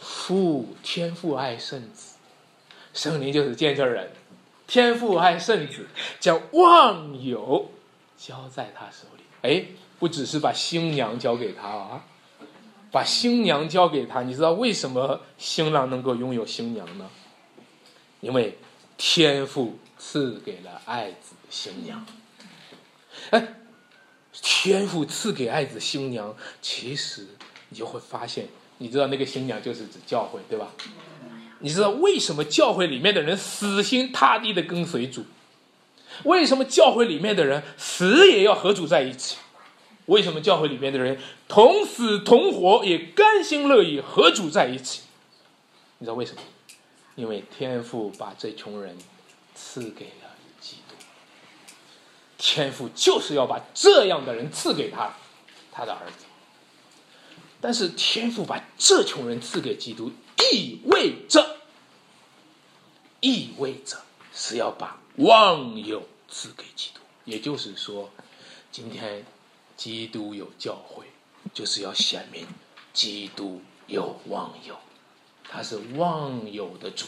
[0.00, 2.16] 父天父爱圣子，
[2.92, 4.10] 圣灵就是见证人，
[4.66, 5.86] 天父爱圣子，
[6.18, 7.70] 将忘友。
[8.18, 9.66] 交在他手里，哎，
[10.00, 12.02] 不只是把新娘交给他啊，
[12.96, 14.22] 把新娘交给他。
[14.22, 17.10] 你知道为什么新郎能够拥有新娘呢？
[18.22, 18.56] 因为
[18.96, 22.06] 天父赐给了爱子新娘。
[23.28, 23.48] 哎，
[24.32, 27.26] 天父赐给爱子新娘，其实
[27.68, 30.68] 你就会发现，你知道那个新娘就是指教会，对吧？
[31.58, 35.26] 你知道为什么教会里面的人死心塌地的跟随主？
[36.24, 39.36] 为什么教会里面的人死也要和主在一起？
[40.06, 45.02] 为什么教会里面的人同死同活也甘心乐意合主在一起？
[45.98, 46.42] 你知道为什么？
[47.14, 48.96] 因为天父把这穷人
[49.54, 50.94] 赐给了基督，
[52.36, 55.14] 天父就是要把这样的人赐给他，
[55.72, 56.24] 他的儿子。
[57.60, 60.12] 但是天父把这穷人赐给基督，
[60.52, 61.56] 意味着，
[63.20, 65.00] 意味着是要把。
[65.16, 68.10] 忘友赐给基督，也就是说，
[68.70, 69.24] 今天
[69.76, 71.06] 基督有教会，
[71.52, 72.46] 就是要显明
[72.92, 74.76] 基督有忘有。
[75.48, 77.06] 他是忘有的主，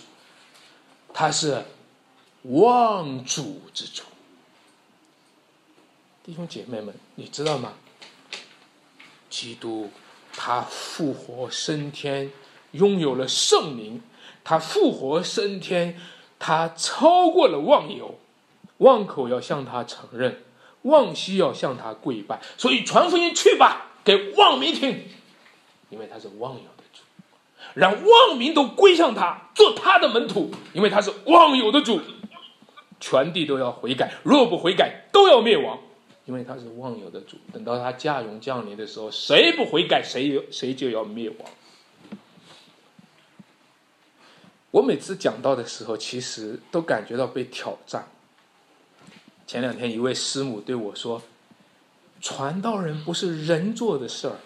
[1.12, 1.64] 他是
[2.42, 4.04] 忘主之主。
[6.22, 7.72] 弟兄姐妹们，你知道吗？
[9.28, 9.90] 基督
[10.32, 12.30] 他复活升天，
[12.72, 14.02] 拥有了圣灵，
[14.44, 16.00] 他复活升天，
[16.38, 18.18] 他超过了忘有，
[18.78, 20.44] 望口要向他承认，
[20.82, 25.04] 望西要向他跪拜，所以传福音去吧，给望民听，
[25.90, 27.02] 因为他是望有的主，
[27.74, 32.00] 让望民都归向他，做他的门徒，因为他是望有的主，
[33.00, 35.78] 全地都要悔改，若不悔改，都要灭亡。
[36.26, 41.48] 因为他是忘有的主，等到他驾荣降临的时候，谁不悔改，谁谁就要灭亡。
[44.70, 48.06] 我每次讲到的时候，其实都感觉到被挑战。
[49.48, 51.22] 前两天一位师母对我说
[52.20, 54.36] ：“传道人不是人做的事儿，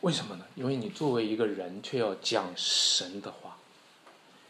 [0.00, 0.44] 为什么呢？
[0.56, 3.58] 因为你作为一个人，却要讲神的话。”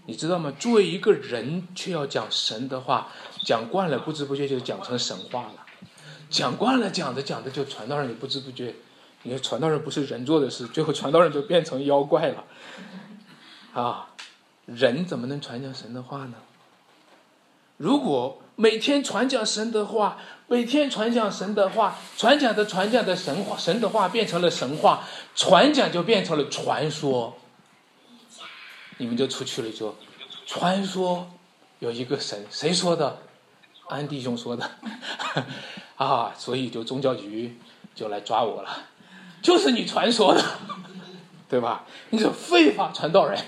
[0.08, 0.50] 你知道吗？
[0.58, 3.12] 作为一个人，却要讲神的话，
[3.44, 5.66] 讲惯了，不知不觉就讲成神话了。
[6.30, 8.74] 讲惯了，讲着讲着就传道人，也不知不觉，
[9.24, 12.44] 你说传道人不是人做的事，最后传道人就变成妖怪了。
[13.74, 14.08] 啊，
[14.64, 16.36] 人怎么能传讲神的话呢？
[17.78, 27.38] 如果每天传讲神的话，每天传讲神的话，传讲的传讲的神话，神的话变成了神话，传讲就变成了传说。
[28.98, 29.96] 你们就出去了，就
[30.44, 31.30] 传说
[31.78, 33.18] 有一个神，谁说的？
[33.86, 34.70] 安弟兄说的，
[35.96, 37.56] 啊，所以就宗教局
[37.94, 38.68] 就来抓我了，
[39.40, 40.44] 就是你传说的，
[41.48, 41.86] 对吧？
[42.10, 43.42] 你是非法传道人，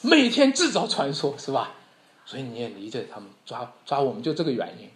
[0.00, 1.70] 每天制造传说，是吧？
[2.26, 4.88] 所以你也理解他们抓抓我们就这个原因，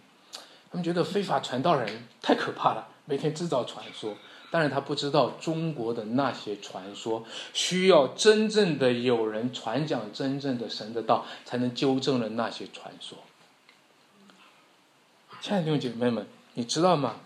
[0.71, 4.15] 他们觉得非法传道人太可怕了，每天制造传说。
[4.51, 13.19] 但是他不知道中国的那些传说，需要真正的有人传讲真正的神的道，才能纠正了那些传说。
[15.39, 17.17] 亲爱的弟兄姐妹们，你知道吗？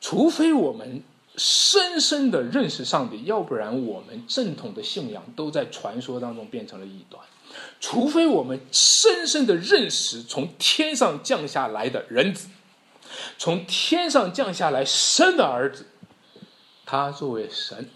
[0.00, 1.02] 除非我们
[1.36, 7.22] 深深的认识上帝，要不然我们正统的信仰都在传说当中变成了异端。
[7.80, 12.48] 除非我们深深的认识从天上降下来的人子。
[13.38, 15.86] 从天上降下来生的儿子，
[16.84, 17.88] 他作为神，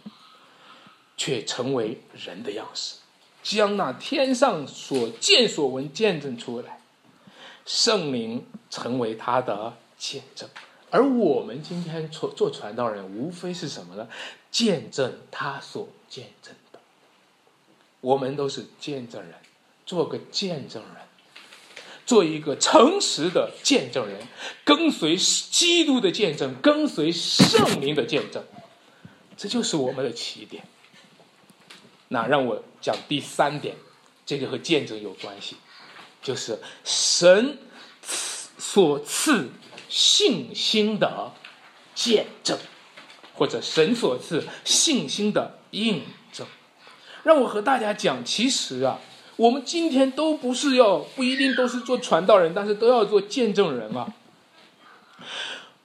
[1.16, 2.96] 却成为人的样式，
[3.42, 6.80] 将那天上所见所闻见证出来，
[7.66, 10.48] 圣灵成为他的见证。
[10.90, 14.08] 而我们今天做做传道人，无非是什么呢？
[14.50, 16.80] 见证他所见证的。
[18.00, 19.34] 我们都是见证人，
[19.90, 21.02] 做个见证人。
[22.06, 24.20] 做一个诚实的见证人，
[24.64, 28.44] 跟随基督的见证，跟随圣灵的见证，
[29.36, 30.64] 这就是我们的起点。
[32.08, 33.76] 那让我讲第三点，
[34.26, 35.56] 这个和见证有关系，
[36.20, 37.58] 就是神
[38.58, 39.50] 所赐
[39.88, 41.32] 信心的
[41.94, 42.58] 见证，
[43.34, 46.44] 或者神所赐信心的印证。
[47.22, 48.98] 让我和大家讲，其实啊。
[49.40, 54.12] 我们今天都不是要不一定都是做传道人，但是都要做见证人啊。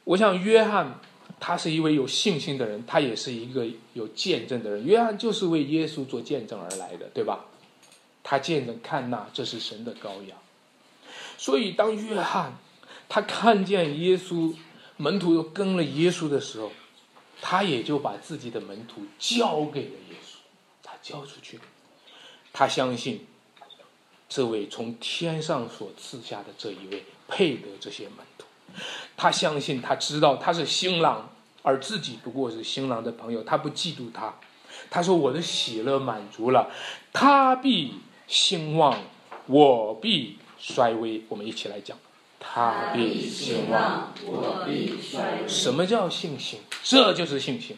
[0.04, 1.00] 我想约翰
[1.40, 4.86] 他是一位有信心的人，他也是一个有见证的人。
[4.86, 7.46] 约翰就是为耶稣做见证而来的，对吧？
[8.24, 10.38] 他见证看那这是神的羔羊。
[11.38, 12.58] 所以当约翰
[13.08, 14.54] 他看见耶稣
[14.98, 16.74] 门徒都跟了耶稣的时候，
[17.40, 20.40] 他也就把自己的门徒交给了耶稣，
[20.84, 21.58] 他交出去，
[22.52, 23.26] 他相信。
[24.36, 28.46] 这位从天上所赐下的这一位配得这些门徒，
[29.16, 31.30] 他相信，他知道他是新郎，
[31.62, 34.34] 而自己不过是新郎的朋友，他不嫉妒他。
[34.90, 36.70] 他说：“我的喜乐满足了，
[37.14, 37.94] 他必
[38.28, 39.00] 兴旺，
[39.46, 41.98] 我必衰微。”我们一起来讲
[42.38, 46.60] ：“他必兴旺，我必衰微。”什么叫信心？
[46.84, 47.78] 这就是信心。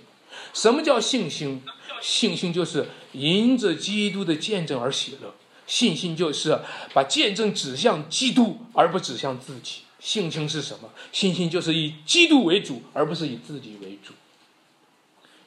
[0.56, 1.62] 什么叫信心？
[2.02, 5.36] 信心就是迎着基督的见证而喜乐。
[5.68, 6.60] 信心就是
[6.94, 9.82] 把见证指向基督，而不指向自己。
[10.00, 10.90] 性情是什么？
[11.12, 14.14] 信心就是以基督为主，而不是以自己为主。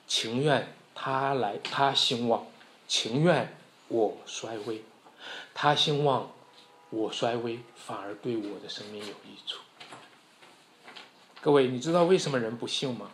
[0.06, 2.46] 情愿他来，他兴旺；
[2.86, 3.56] 情愿
[3.88, 4.84] 我衰微。
[5.54, 6.32] 他兴旺，
[6.90, 9.60] 我衰微，反而对我的生命有益处。
[11.40, 13.10] 各位，你知道为什么人不信吗？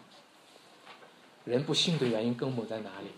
[1.45, 3.09] 人不信的原因根本在哪里？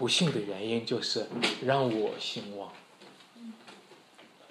[0.00, 1.26] 不幸的原因就是
[1.62, 2.70] 让我兴旺，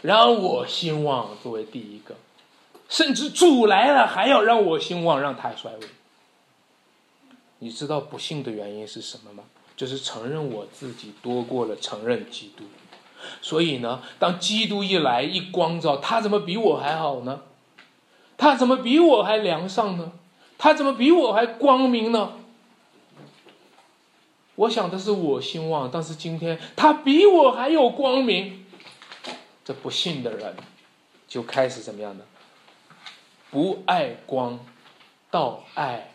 [0.04, 2.14] 让我兴旺作为第一个，
[2.88, 5.88] 甚至主来了还要让我兴旺，让他衰微。
[7.58, 9.45] 你知道不幸的原因是什么吗？
[9.76, 12.66] 就是承认我自己多过了承认基督。
[13.41, 17.41] 所以呢，当基督一来一光照，他怎么比我还好呢？
[18.38, 20.12] 他怎么比我还良善呢？
[20.60, 22.34] 他怎么比我还光明呢？
[24.60, 28.66] 我想的是我兴旺，但是今天他比我还有光明，
[29.64, 30.53] 这不信的人
[31.30, 32.26] 就开始怎么样呢？
[33.49, 34.60] 不爱光，
[35.32, 36.12] 倒爱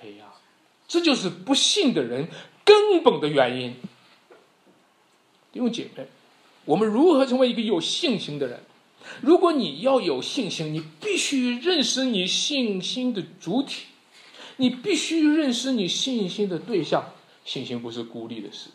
[0.00, 0.26] 黑暗，
[0.88, 2.26] 这就是不信的人
[2.64, 3.76] 根本的原因。
[5.52, 6.06] 弟兄姐妹，
[6.64, 8.60] 我们如何成为一个有信心的人？
[9.20, 13.84] 如果你要有信心，你必须认识你信心的主体，
[14.56, 17.12] 你必须认识你信心的对象。
[17.44, 18.70] 信心不是孤立的事，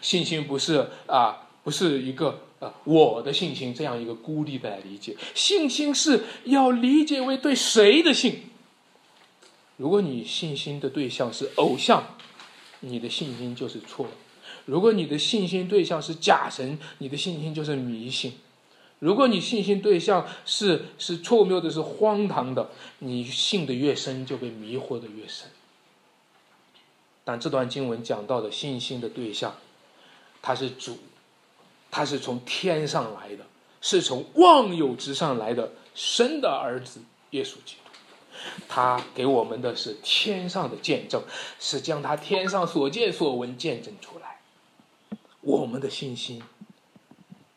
[0.00, 5.16] 信心不是啊，不是一个呃我的信心这样一个孤立的来理解。
[5.34, 8.42] 信心是要理解为对谁的信。
[9.76, 12.16] 如果你信心的对象是偶像，
[12.80, 14.06] 你的信心就是错；
[14.66, 18.32] 如果你的信心对象是假神，你的信心就是迷信；
[19.00, 22.70] 如果你信心对象是是错谬的、是荒唐的，
[23.00, 25.48] 你信的越深，就被迷惑的越深。
[27.24, 29.54] 但这段经文讲到的信心的对象，
[30.42, 30.98] 他是主，
[31.90, 33.46] 他是从天上来的，
[33.80, 37.00] 是从万有之上来的神的儿子
[37.30, 37.90] 耶稣基督。
[38.68, 41.22] 他给我们的是天上的见证，
[41.58, 44.40] 是将他天上所见所闻见证出来。
[45.40, 46.42] 我们的信心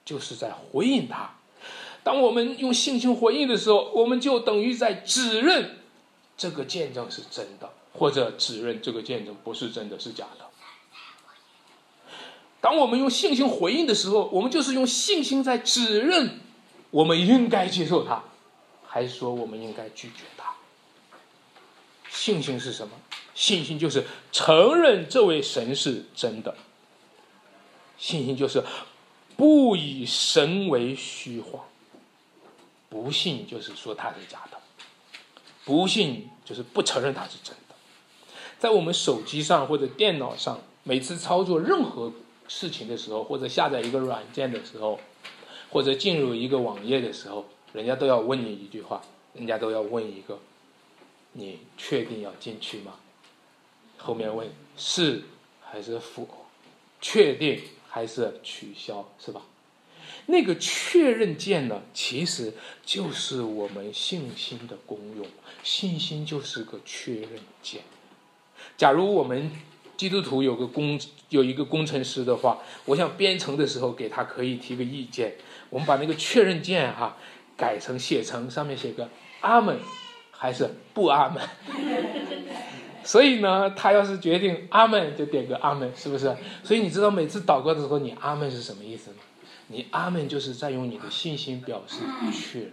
[0.05, 1.31] 就是在回应他。
[2.03, 5.77] 当我们用信心回应的时候，我们就等于在指认
[6.37, 7.69] 这个见证是真的。
[7.97, 10.45] 或者指认这个见证不是真的，是假的。
[12.61, 16.39] 当我们用信心回应的时候，我们就是用信心在指认
[16.91, 18.23] 我们应该接受它，
[18.85, 20.53] 还是说我们应该拒绝它？
[22.09, 22.93] 信心是什么？
[23.33, 26.55] 信心就是承认这位神是真的。
[27.97, 28.63] 信心就是
[29.35, 31.63] 不以神为虚谎。
[32.89, 34.57] 不信就是说他是假的，
[35.65, 37.66] 不信就是不承认他是真的。
[38.59, 42.11] 在我们手机上或者电脑上，每次操作任何
[42.47, 44.99] 事情的时候，或者下载一个软件的时候，
[45.69, 49.01] 或者进入一个网页的时候，人家都要问你一句话，
[49.33, 50.39] 人家都要问一个：
[51.33, 52.93] 你确定要进去吗？
[53.97, 55.23] 后面问是
[55.61, 56.27] 还是否，
[56.99, 59.41] 确定还是取消，是吧？
[60.27, 62.53] 那个确认键呢，其实
[62.85, 65.25] 就是我们信心的功用，
[65.63, 67.81] 信心就是个确认键。
[68.77, 69.51] 假如我们
[69.97, 70.99] 基督徒有个工
[71.29, 75.33] 有一个工程师的话，我想编程的时候给他可以提个意见。
[75.69, 77.17] 我们把那个确认键哈
[77.57, 79.09] 改成写成上面写个
[79.41, 79.77] 阿门
[80.31, 81.41] 还是不阿门。
[83.03, 86.35] 所以呢，他要是决定阿门，就点个阿门，是不是？
[86.63, 89.17] 所以你知道每次祷告的时候，你阿门是什么意思吗？
[89.69, 91.97] 你阿门就是在用你的信心表示
[92.31, 92.71] 确认。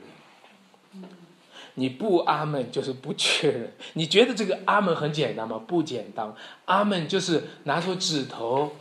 [1.77, 3.73] 你不阿门就是不确认。
[3.95, 5.61] 你觉得这个阿门很简单吗？
[5.67, 6.33] 不简单。
[6.67, 8.77] 阿门就是拿出指头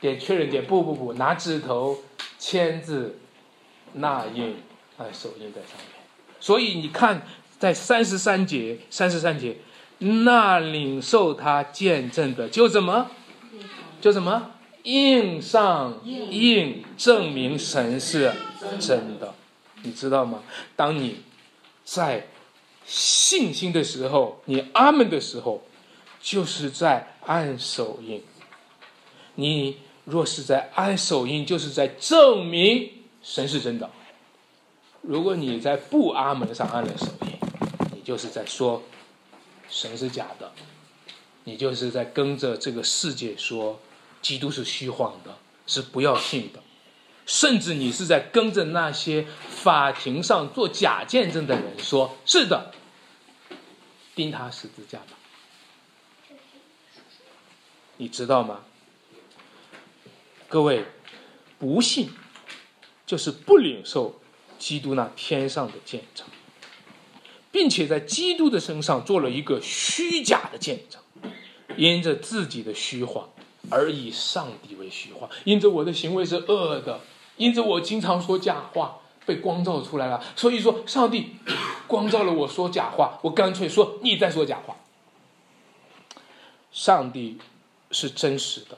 [0.00, 0.64] 点确认键。
[0.64, 1.98] 不不不，拿指头
[2.38, 3.18] 签字
[3.94, 4.56] 捺印，
[4.96, 6.00] 哎，手印在上面。
[6.40, 7.26] 所以你看，
[7.58, 9.58] 在三十三节，三十三节，
[9.98, 13.10] 那领受他见证的就怎么，
[14.00, 14.52] 就什么
[14.84, 18.32] 印上印，证明神是
[18.78, 19.34] 真的。
[19.82, 20.40] 你知道吗？
[20.74, 21.16] 当你。
[21.92, 22.28] 在
[22.86, 25.60] 信心的时候，你阿门的时候，
[26.22, 28.22] 就是在按手印。
[29.34, 32.92] 你若是在按手印，就是在证明
[33.24, 33.90] 神是真的。
[35.02, 37.32] 如果你在不阿门上按了手印，
[37.96, 38.80] 你就是在说
[39.68, 40.52] 神是假的，
[41.42, 43.80] 你就是在跟着这个世界说
[44.22, 45.36] 基督是虚晃的，
[45.66, 46.62] 是不要信的。
[47.32, 52.72] 甚至你是在跟着那些法庭上做假见证的人说：“是的，
[54.16, 55.16] 钉他十字架吧。”
[57.98, 58.62] 你知道吗？
[60.48, 60.84] 各位，
[61.56, 62.10] 不信
[63.06, 64.20] 就是不领受
[64.58, 66.26] 基督那天上的见证，
[67.52, 71.00] 并且在基督的身上做了一个虚假的见证，
[71.76, 73.30] 因着自己的虚谎
[73.70, 76.98] 而以上帝为虚谎，因着我的行为是恶的。
[77.40, 80.22] 因此，我经常说假话，被光照出来了。
[80.36, 81.36] 所以说，上帝
[81.86, 84.76] 光照了我说假话，我干脆说你在说假话。
[86.70, 87.38] 上帝
[87.90, 88.76] 是真实的，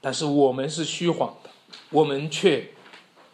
[0.00, 1.50] 但是我们是虚谎的，
[1.90, 2.70] 我们却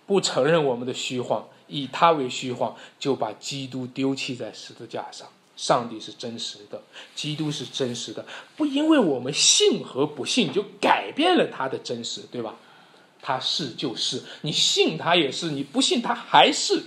[0.06, 5.28] 不承认我们的虚谎，以他为虚谎，就把基督丢弃在十字架上。
[5.54, 6.82] 上帝是真实的，
[7.14, 8.24] 基督是真实的，
[8.56, 12.54] 不因为我们信和不信就改变了他的真实，对吧？
[13.22, 16.82] 他是就是，你信他也是，你不信他还是。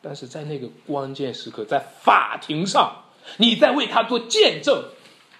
[0.00, 3.04] 但是在那个关键时刻，在法庭上，
[3.38, 4.84] 你在为他做见证，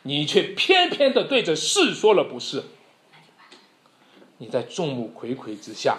[0.03, 2.65] 你却偏偏的对着事说了不是。
[4.39, 5.99] 你在众目睽睽之下，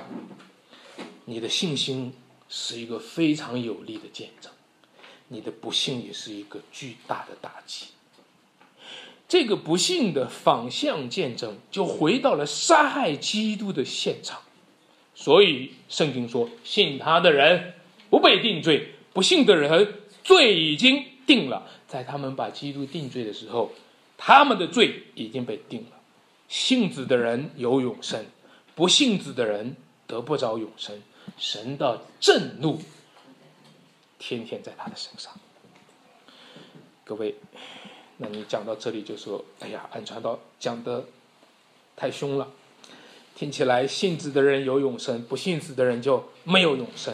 [1.25, 2.13] 你的信心
[2.49, 4.51] 是一个非常有力的见证。
[5.29, 7.88] 你的不幸也是一个巨大的打击。
[9.28, 14.41] 这个不幸的反向见证，就回到了杀害基督的现场。
[15.15, 17.73] 所以圣经说，信他的人
[18.09, 21.67] 不被定罪，不信的人罪已经定了。
[21.88, 23.71] 在他们把基督定罪的时候，
[24.17, 25.97] 他们的罪已经被定了。
[26.47, 28.26] 信子的人有永生，
[28.76, 31.01] 不信子的人得不着永生。
[31.38, 32.80] 神的震怒。
[34.19, 35.34] 天天在他的身上，
[37.03, 37.36] 各位，
[38.18, 41.03] 那你讲到这里就说：“哎呀，安传道讲的
[41.95, 42.47] 太凶了，
[43.36, 47.13] 听起来信子的人有永生，不信子的人就没有永生。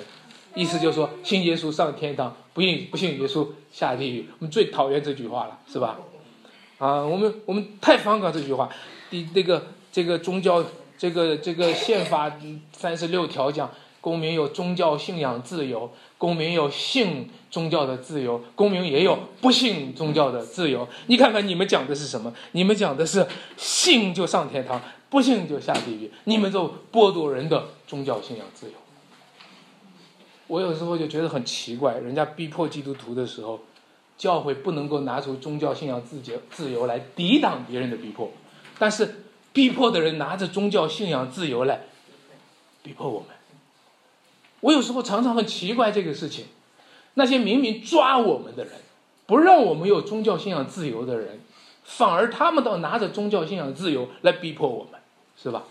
[0.54, 4.28] 意思就是说，信耶稣上天堂，不信不信耶稣下地狱。
[4.39, 5.97] 我们最讨厌这句话了，是吧？
[6.78, 8.70] 啊，我们我们太反感这句话。
[9.10, 10.64] 第那个这个宗教，
[10.97, 12.32] 这个这个宪法
[12.74, 13.72] 三十六条讲，
[14.02, 20.88] 公民有宗教信仰自由。”公民有信宗教的自由，公民也有不信宗教的自由。
[21.08, 22.32] 你看看你们讲的是什么？
[22.52, 23.26] 你们讲的是
[23.58, 24.80] 信就上天堂，
[25.10, 26.12] 不信就下地狱。
[26.26, 28.74] 你们就剥夺人的宗教信仰自由。
[30.45, 33.62] 我有时候就觉得很奇怪，人家逼迫基督徒的时候，
[34.16, 38.30] 教会不能够拿出宗教信仰自由自由来抵挡别人的逼迫，
[38.78, 41.82] 但是逼迫的人拿着宗教信仰自由来
[42.84, 43.30] 逼迫我们。
[44.62, 46.45] 我有时候常常很奇怪这个事情，
[47.16, 48.74] 那些明明抓我们的人，
[49.26, 51.41] 不让我们有宗教信仰自由的人，
[51.84, 54.99] 反而他们倒拿着宗教信仰自由来逼迫我们，
[55.36, 55.64] 是吧？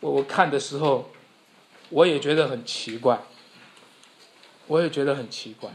[0.00, 1.10] 我我看的时候，
[1.90, 3.22] 我也觉得很奇怪，
[4.66, 5.70] 我也觉得很奇怪。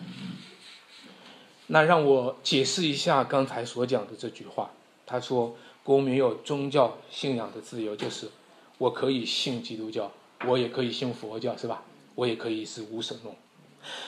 [1.67, 4.71] 那让我解释一下刚才所讲的这句话。
[5.05, 8.29] 他说：“公民有宗教信仰的自由，就是
[8.77, 10.11] 我可以信基督教。”
[10.45, 11.83] 我也可以信佛教，是吧？
[12.15, 13.35] 我也可以是无神论。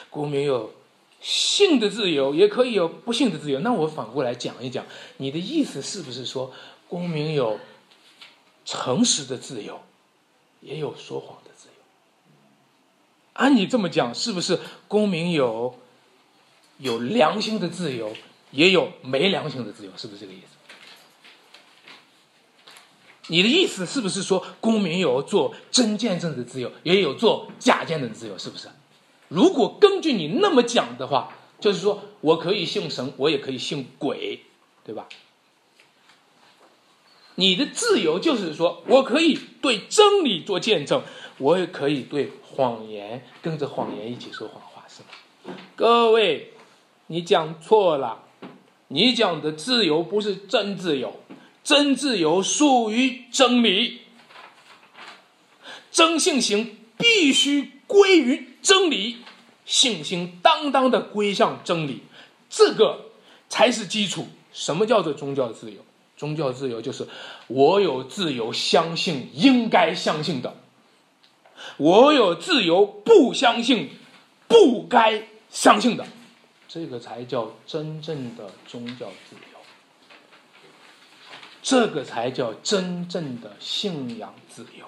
[0.09, 0.73] 公民有
[1.21, 3.59] 信的自由，也可以有不信的自由。
[3.59, 4.85] 那我反过来讲一讲，
[5.17, 6.51] 你的意思是不是说，
[6.89, 7.59] 公民有
[8.65, 9.81] 诚实的自由，
[10.61, 11.73] 也有说谎的自由？
[13.33, 15.75] 按你这么讲，是不是公民有
[16.79, 18.13] 有良心的自由，
[18.51, 19.91] 也有没良心的自由？
[19.95, 20.57] 是不是这个意思？
[23.31, 28.37] 你的意思是不是说，公民有做真见证的自由，也有做假见证的自由？
[28.37, 28.67] 是不是？
[29.29, 34.41] 如果根据你那么讲的话，就是说我可以信神，我也可以信鬼，
[34.83, 35.07] 对吧？
[37.35, 41.01] 你的自由就是说我可以对真理做见证，
[41.37, 45.55] 我也可以对谎言跟着谎言一起说谎话，是吧？
[45.77, 46.51] 各位，
[47.07, 48.23] 你讲错了，
[48.89, 51.20] 你讲的自由不是真自由。
[51.63, 54.01] 真自由属于真理，
[55.91, 59.17] 真信心必须归于真理，
[59.65, 62.01] 信心当当的归向真理，
[62.49, 63.11] 这个
[63.49, 64.27] 才是基础。
[64.51, 65.77] 什么叫做宗教自由？
[66.17, 67.07] 宗教自由就是
[67.47, 70.55] 我有自由相信应该相信的，
[71.77, 73.89] 我有自由不相信
[74.47, 76.05] 不该相信的，
[76.67, 79.50] 这个才叫真正的宗教自由。
[81.61, 84.85] 这个才叫真正的信仰自由，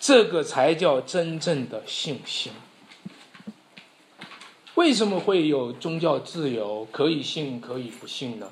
[0.00, 2.52] 这个才叫真正的信心。
[4.74, 8.50] 为什么会有宗教自由，可以信可以不信呢？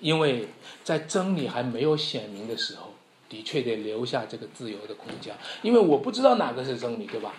[0.00, 0.48] 因为
[0.82, 2.92] 在真理还没有显明的时候，
[3.28, 5.34] 的确得留下这个自由的空间。
[5.62, 7.32] 因为我不知道哪个是真理，对吧？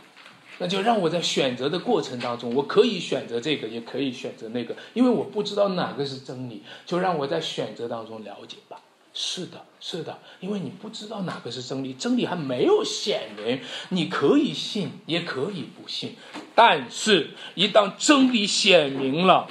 [0.59, 4.73] 那就让我在选择的过程当中，我可以选择这个，也可以选择那个。
[4.93, 8.79] 因为我不知道哪个是真理，就让我在选择当中了解吧。
[9.15, 16.15] 是的，是的，因为你不知道哪个是真理，真理还没有显明，你可以信，也可以不信。
[16.55, 19.47] 但是，一旦真理显明了，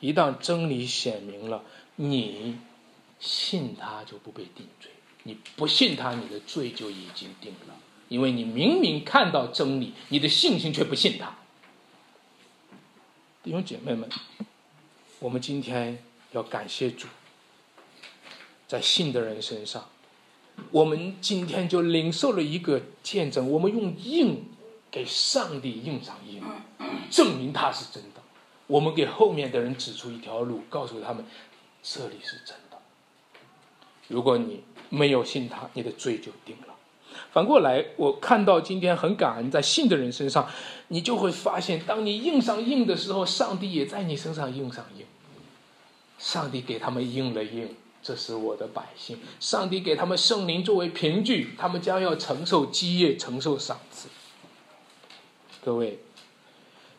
[0.00, 1.64] 一旦真理显明了，
[1.96, 2.58] 你
[3.18, 4.90] 信他就不被定罪；
[5.22, 7.74] 你不信他，你的罪就已经定了。
[8.08, 11.34] 因为你明明看到真理，你的信心却不信他。
[13.42, 14.06] 弟兄姐妹们，
[15.18, 17.08] 我们今天要感谢主。
[18.72, 19.84] 在信的人身上，
[20.70, 23.50] 我们今天就领受了一个见证。
[23.50, 24.46] 我们用印
[24.90, 26.42] 给上帝印上印，
[27.10, 28.22] 证明他是真的。
[28.66, 31.22] 我们给后面的人指出一条路，告诉他们
[31.82, 32.78] 这里是真的。
[34.08, 36.74] 如果你没有信他，你的罪就定了。
[37.30, 40.48] 反过来，我看到今天很感恩，在信的人身上，
[40.88, 45.04] 你就会发现，当你印上印的时候，上帝也在你身上印上印。
[46.18, 49.18] 上帝给他们印了印，这是我的百姓。
[49.38, 54.08] 上帝给他们圣灵作为凭据，他们将要承受基业，承受赏赐。
[55.64, 56.00] 各位，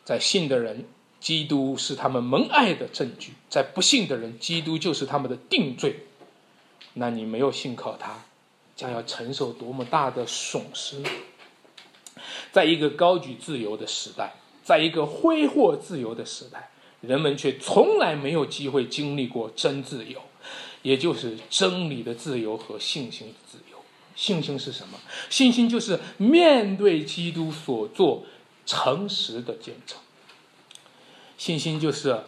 [0.06, 0.86] 在信的人，
[1.20, 6.08] 基督是他们蒙爱的证据；在不信的人，基督就是他们的定罪。
[6.94, 8.24] 那你没有信靠他，
[8.76, 11.04] 将要承受多么大的损失？
[12.52, 16.70] 在一个高举自由的时代，在一个挥霍自由的时代。
[17.02, 20.22] 人们却从来没有机会经历过真自由，
[20.84, 23.78] 也就是真理的自由和信心的自由。
[24.16, 25.00] 信心是什么？
[25.32, 28.24] 信心就是面对基督所做
[28.68, 29.98] 诚实的见证。
[31.36, 32.20] 信心就是，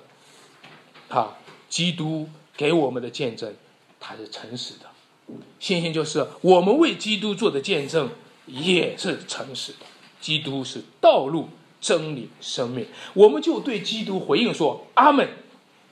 [1.10, 1.38] 啊，
[1.70, 2.28] 基督
[2.58, 3.53] 给我们的见证，
[3.99, 5.36] 他是诚实的。
[5.60, 8.10] 信心就是我们为基督做的见证
[8.47, 9.86] 也是诚实的。
[10.20, 11.49] 基督是道路。
[11.82, 15.30] 真理、生命，我们就对基督回应说：“阿门。”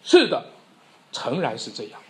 [0.04, 0.48] 是的，
[1.12, 2.02] 诚然是这样。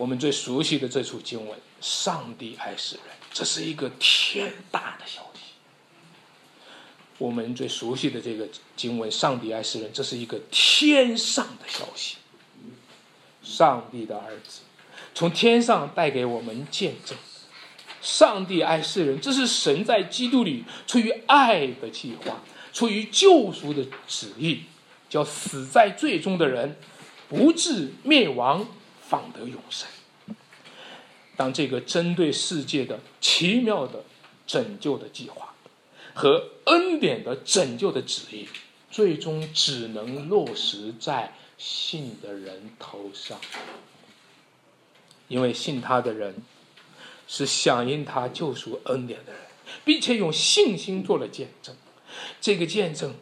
[0.00, 5.40] 我们最熟悉的这处经文：“上帝爱世人”，这是一个天大的消息。
[7.18, 12.16] 我们最熟悉的这个经文：“上帝爱世人”，这是一个天上的消息。
[13.42, 14.60] 上帝的儿子
[15.14, 17.18] 从天上带给我们见证。
[18.00, 22.40] 上帝爱世人，这是神在基督里出于爱的计划，
[22.72, 24.62] 出于救赎的旨意，
[25.10, 26.78] 叫死在罪中的人
[27.28, 28.66] 不至灭亡，
[29.10, 29.86] 放得永生。
[31.36, 34.04] 当这个针对世界的奇妙的
[34.46, 35.52] 拯救的计划
[36.14, 38.48] 和恩典的拯救的旨意，
[38.90, 43.40] 最终只能落实在信的人头上，
[45.28, 46.42] 因为信他的人。
[47.32, 49.40] 是响应他救赎恩典的人，
[49.84, 51.76] 并且用信心做了见证。
[52.40, 53.14] 这个见证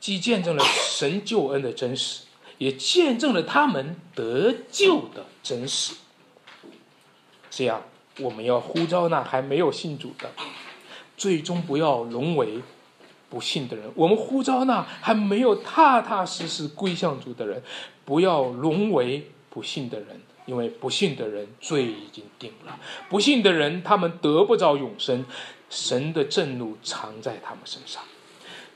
[0.00, 2.24] 既见证了神救恩的真实，
[2.62, 5.94] 也见证了他们得救的真实。
[7.50, 7.82] 这样，
[8.20, 10.30] 我们要呼召那还没有信主的，
[11.16, 12.60] 最终不要沦为
[13.28, 17.60] 不信的人；我们呼召那还没有踏踏实实归向主的人，
[18.04, 20.20] 不要沦为不信的人。
[20.44, 22.76] 因为不信的人罪已经定了，
[23.08, 25.24] 不信的人他们得不着永生，
[25.70, 28.02] 神的震怒藏在他们身上。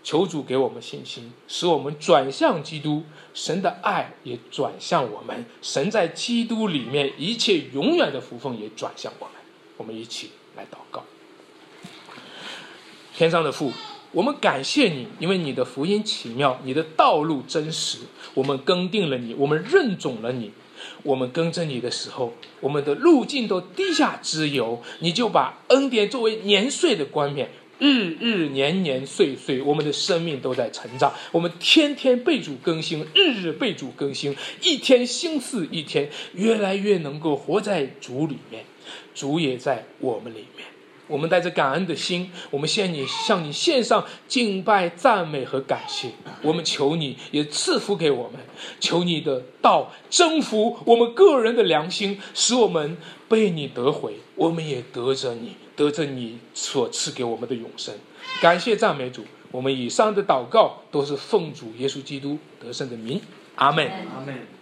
[0.07, 3.03] 求主给我们信心，使我们转向基督，
[3.35, 9.35] 神的爱也转向我们，神在基督里面一切永远的福分也转向我们。
[9.77, 11.03] 我们一起来祷告。
[13.17, 13.73] 天上的父，
[14.13, 17.99] 我们感谢你，因为你的福音奇妙，你的道路真实，
[18.35, 20.53] 我们更定了你，我们认准了你。
[21.03, 31.13] 我们跟着你的时候，我们的路径都低下之由，你就把恩典作为年岁的冠冕，日日年年岁岁，我们的生命都在成长。
[31.33, 38.65] 我们天天被主更新，日日被主更新，一天心似一天，越来越能够活在主里面，
[39.15, 40.67] 主也在我们里面。
[41.09, 46.09] 我们带着感恩的心，我们向你向你献上敬拜、赞美和感谢。
[46.43, 48.41] 我们求你也赐福给我们，
[48.81, 52.97] 求你的道征服我们个人的良心，使我们
[53.29, 57.95] 被你得回，我们也得着你，得着你所赐给我们的永生。
[58.41, 63.21] 感谢赞美主，我们以上的祷告都是奉主耶稣基督得胜的名，
[63.55, 64.56] 阿门，阿门。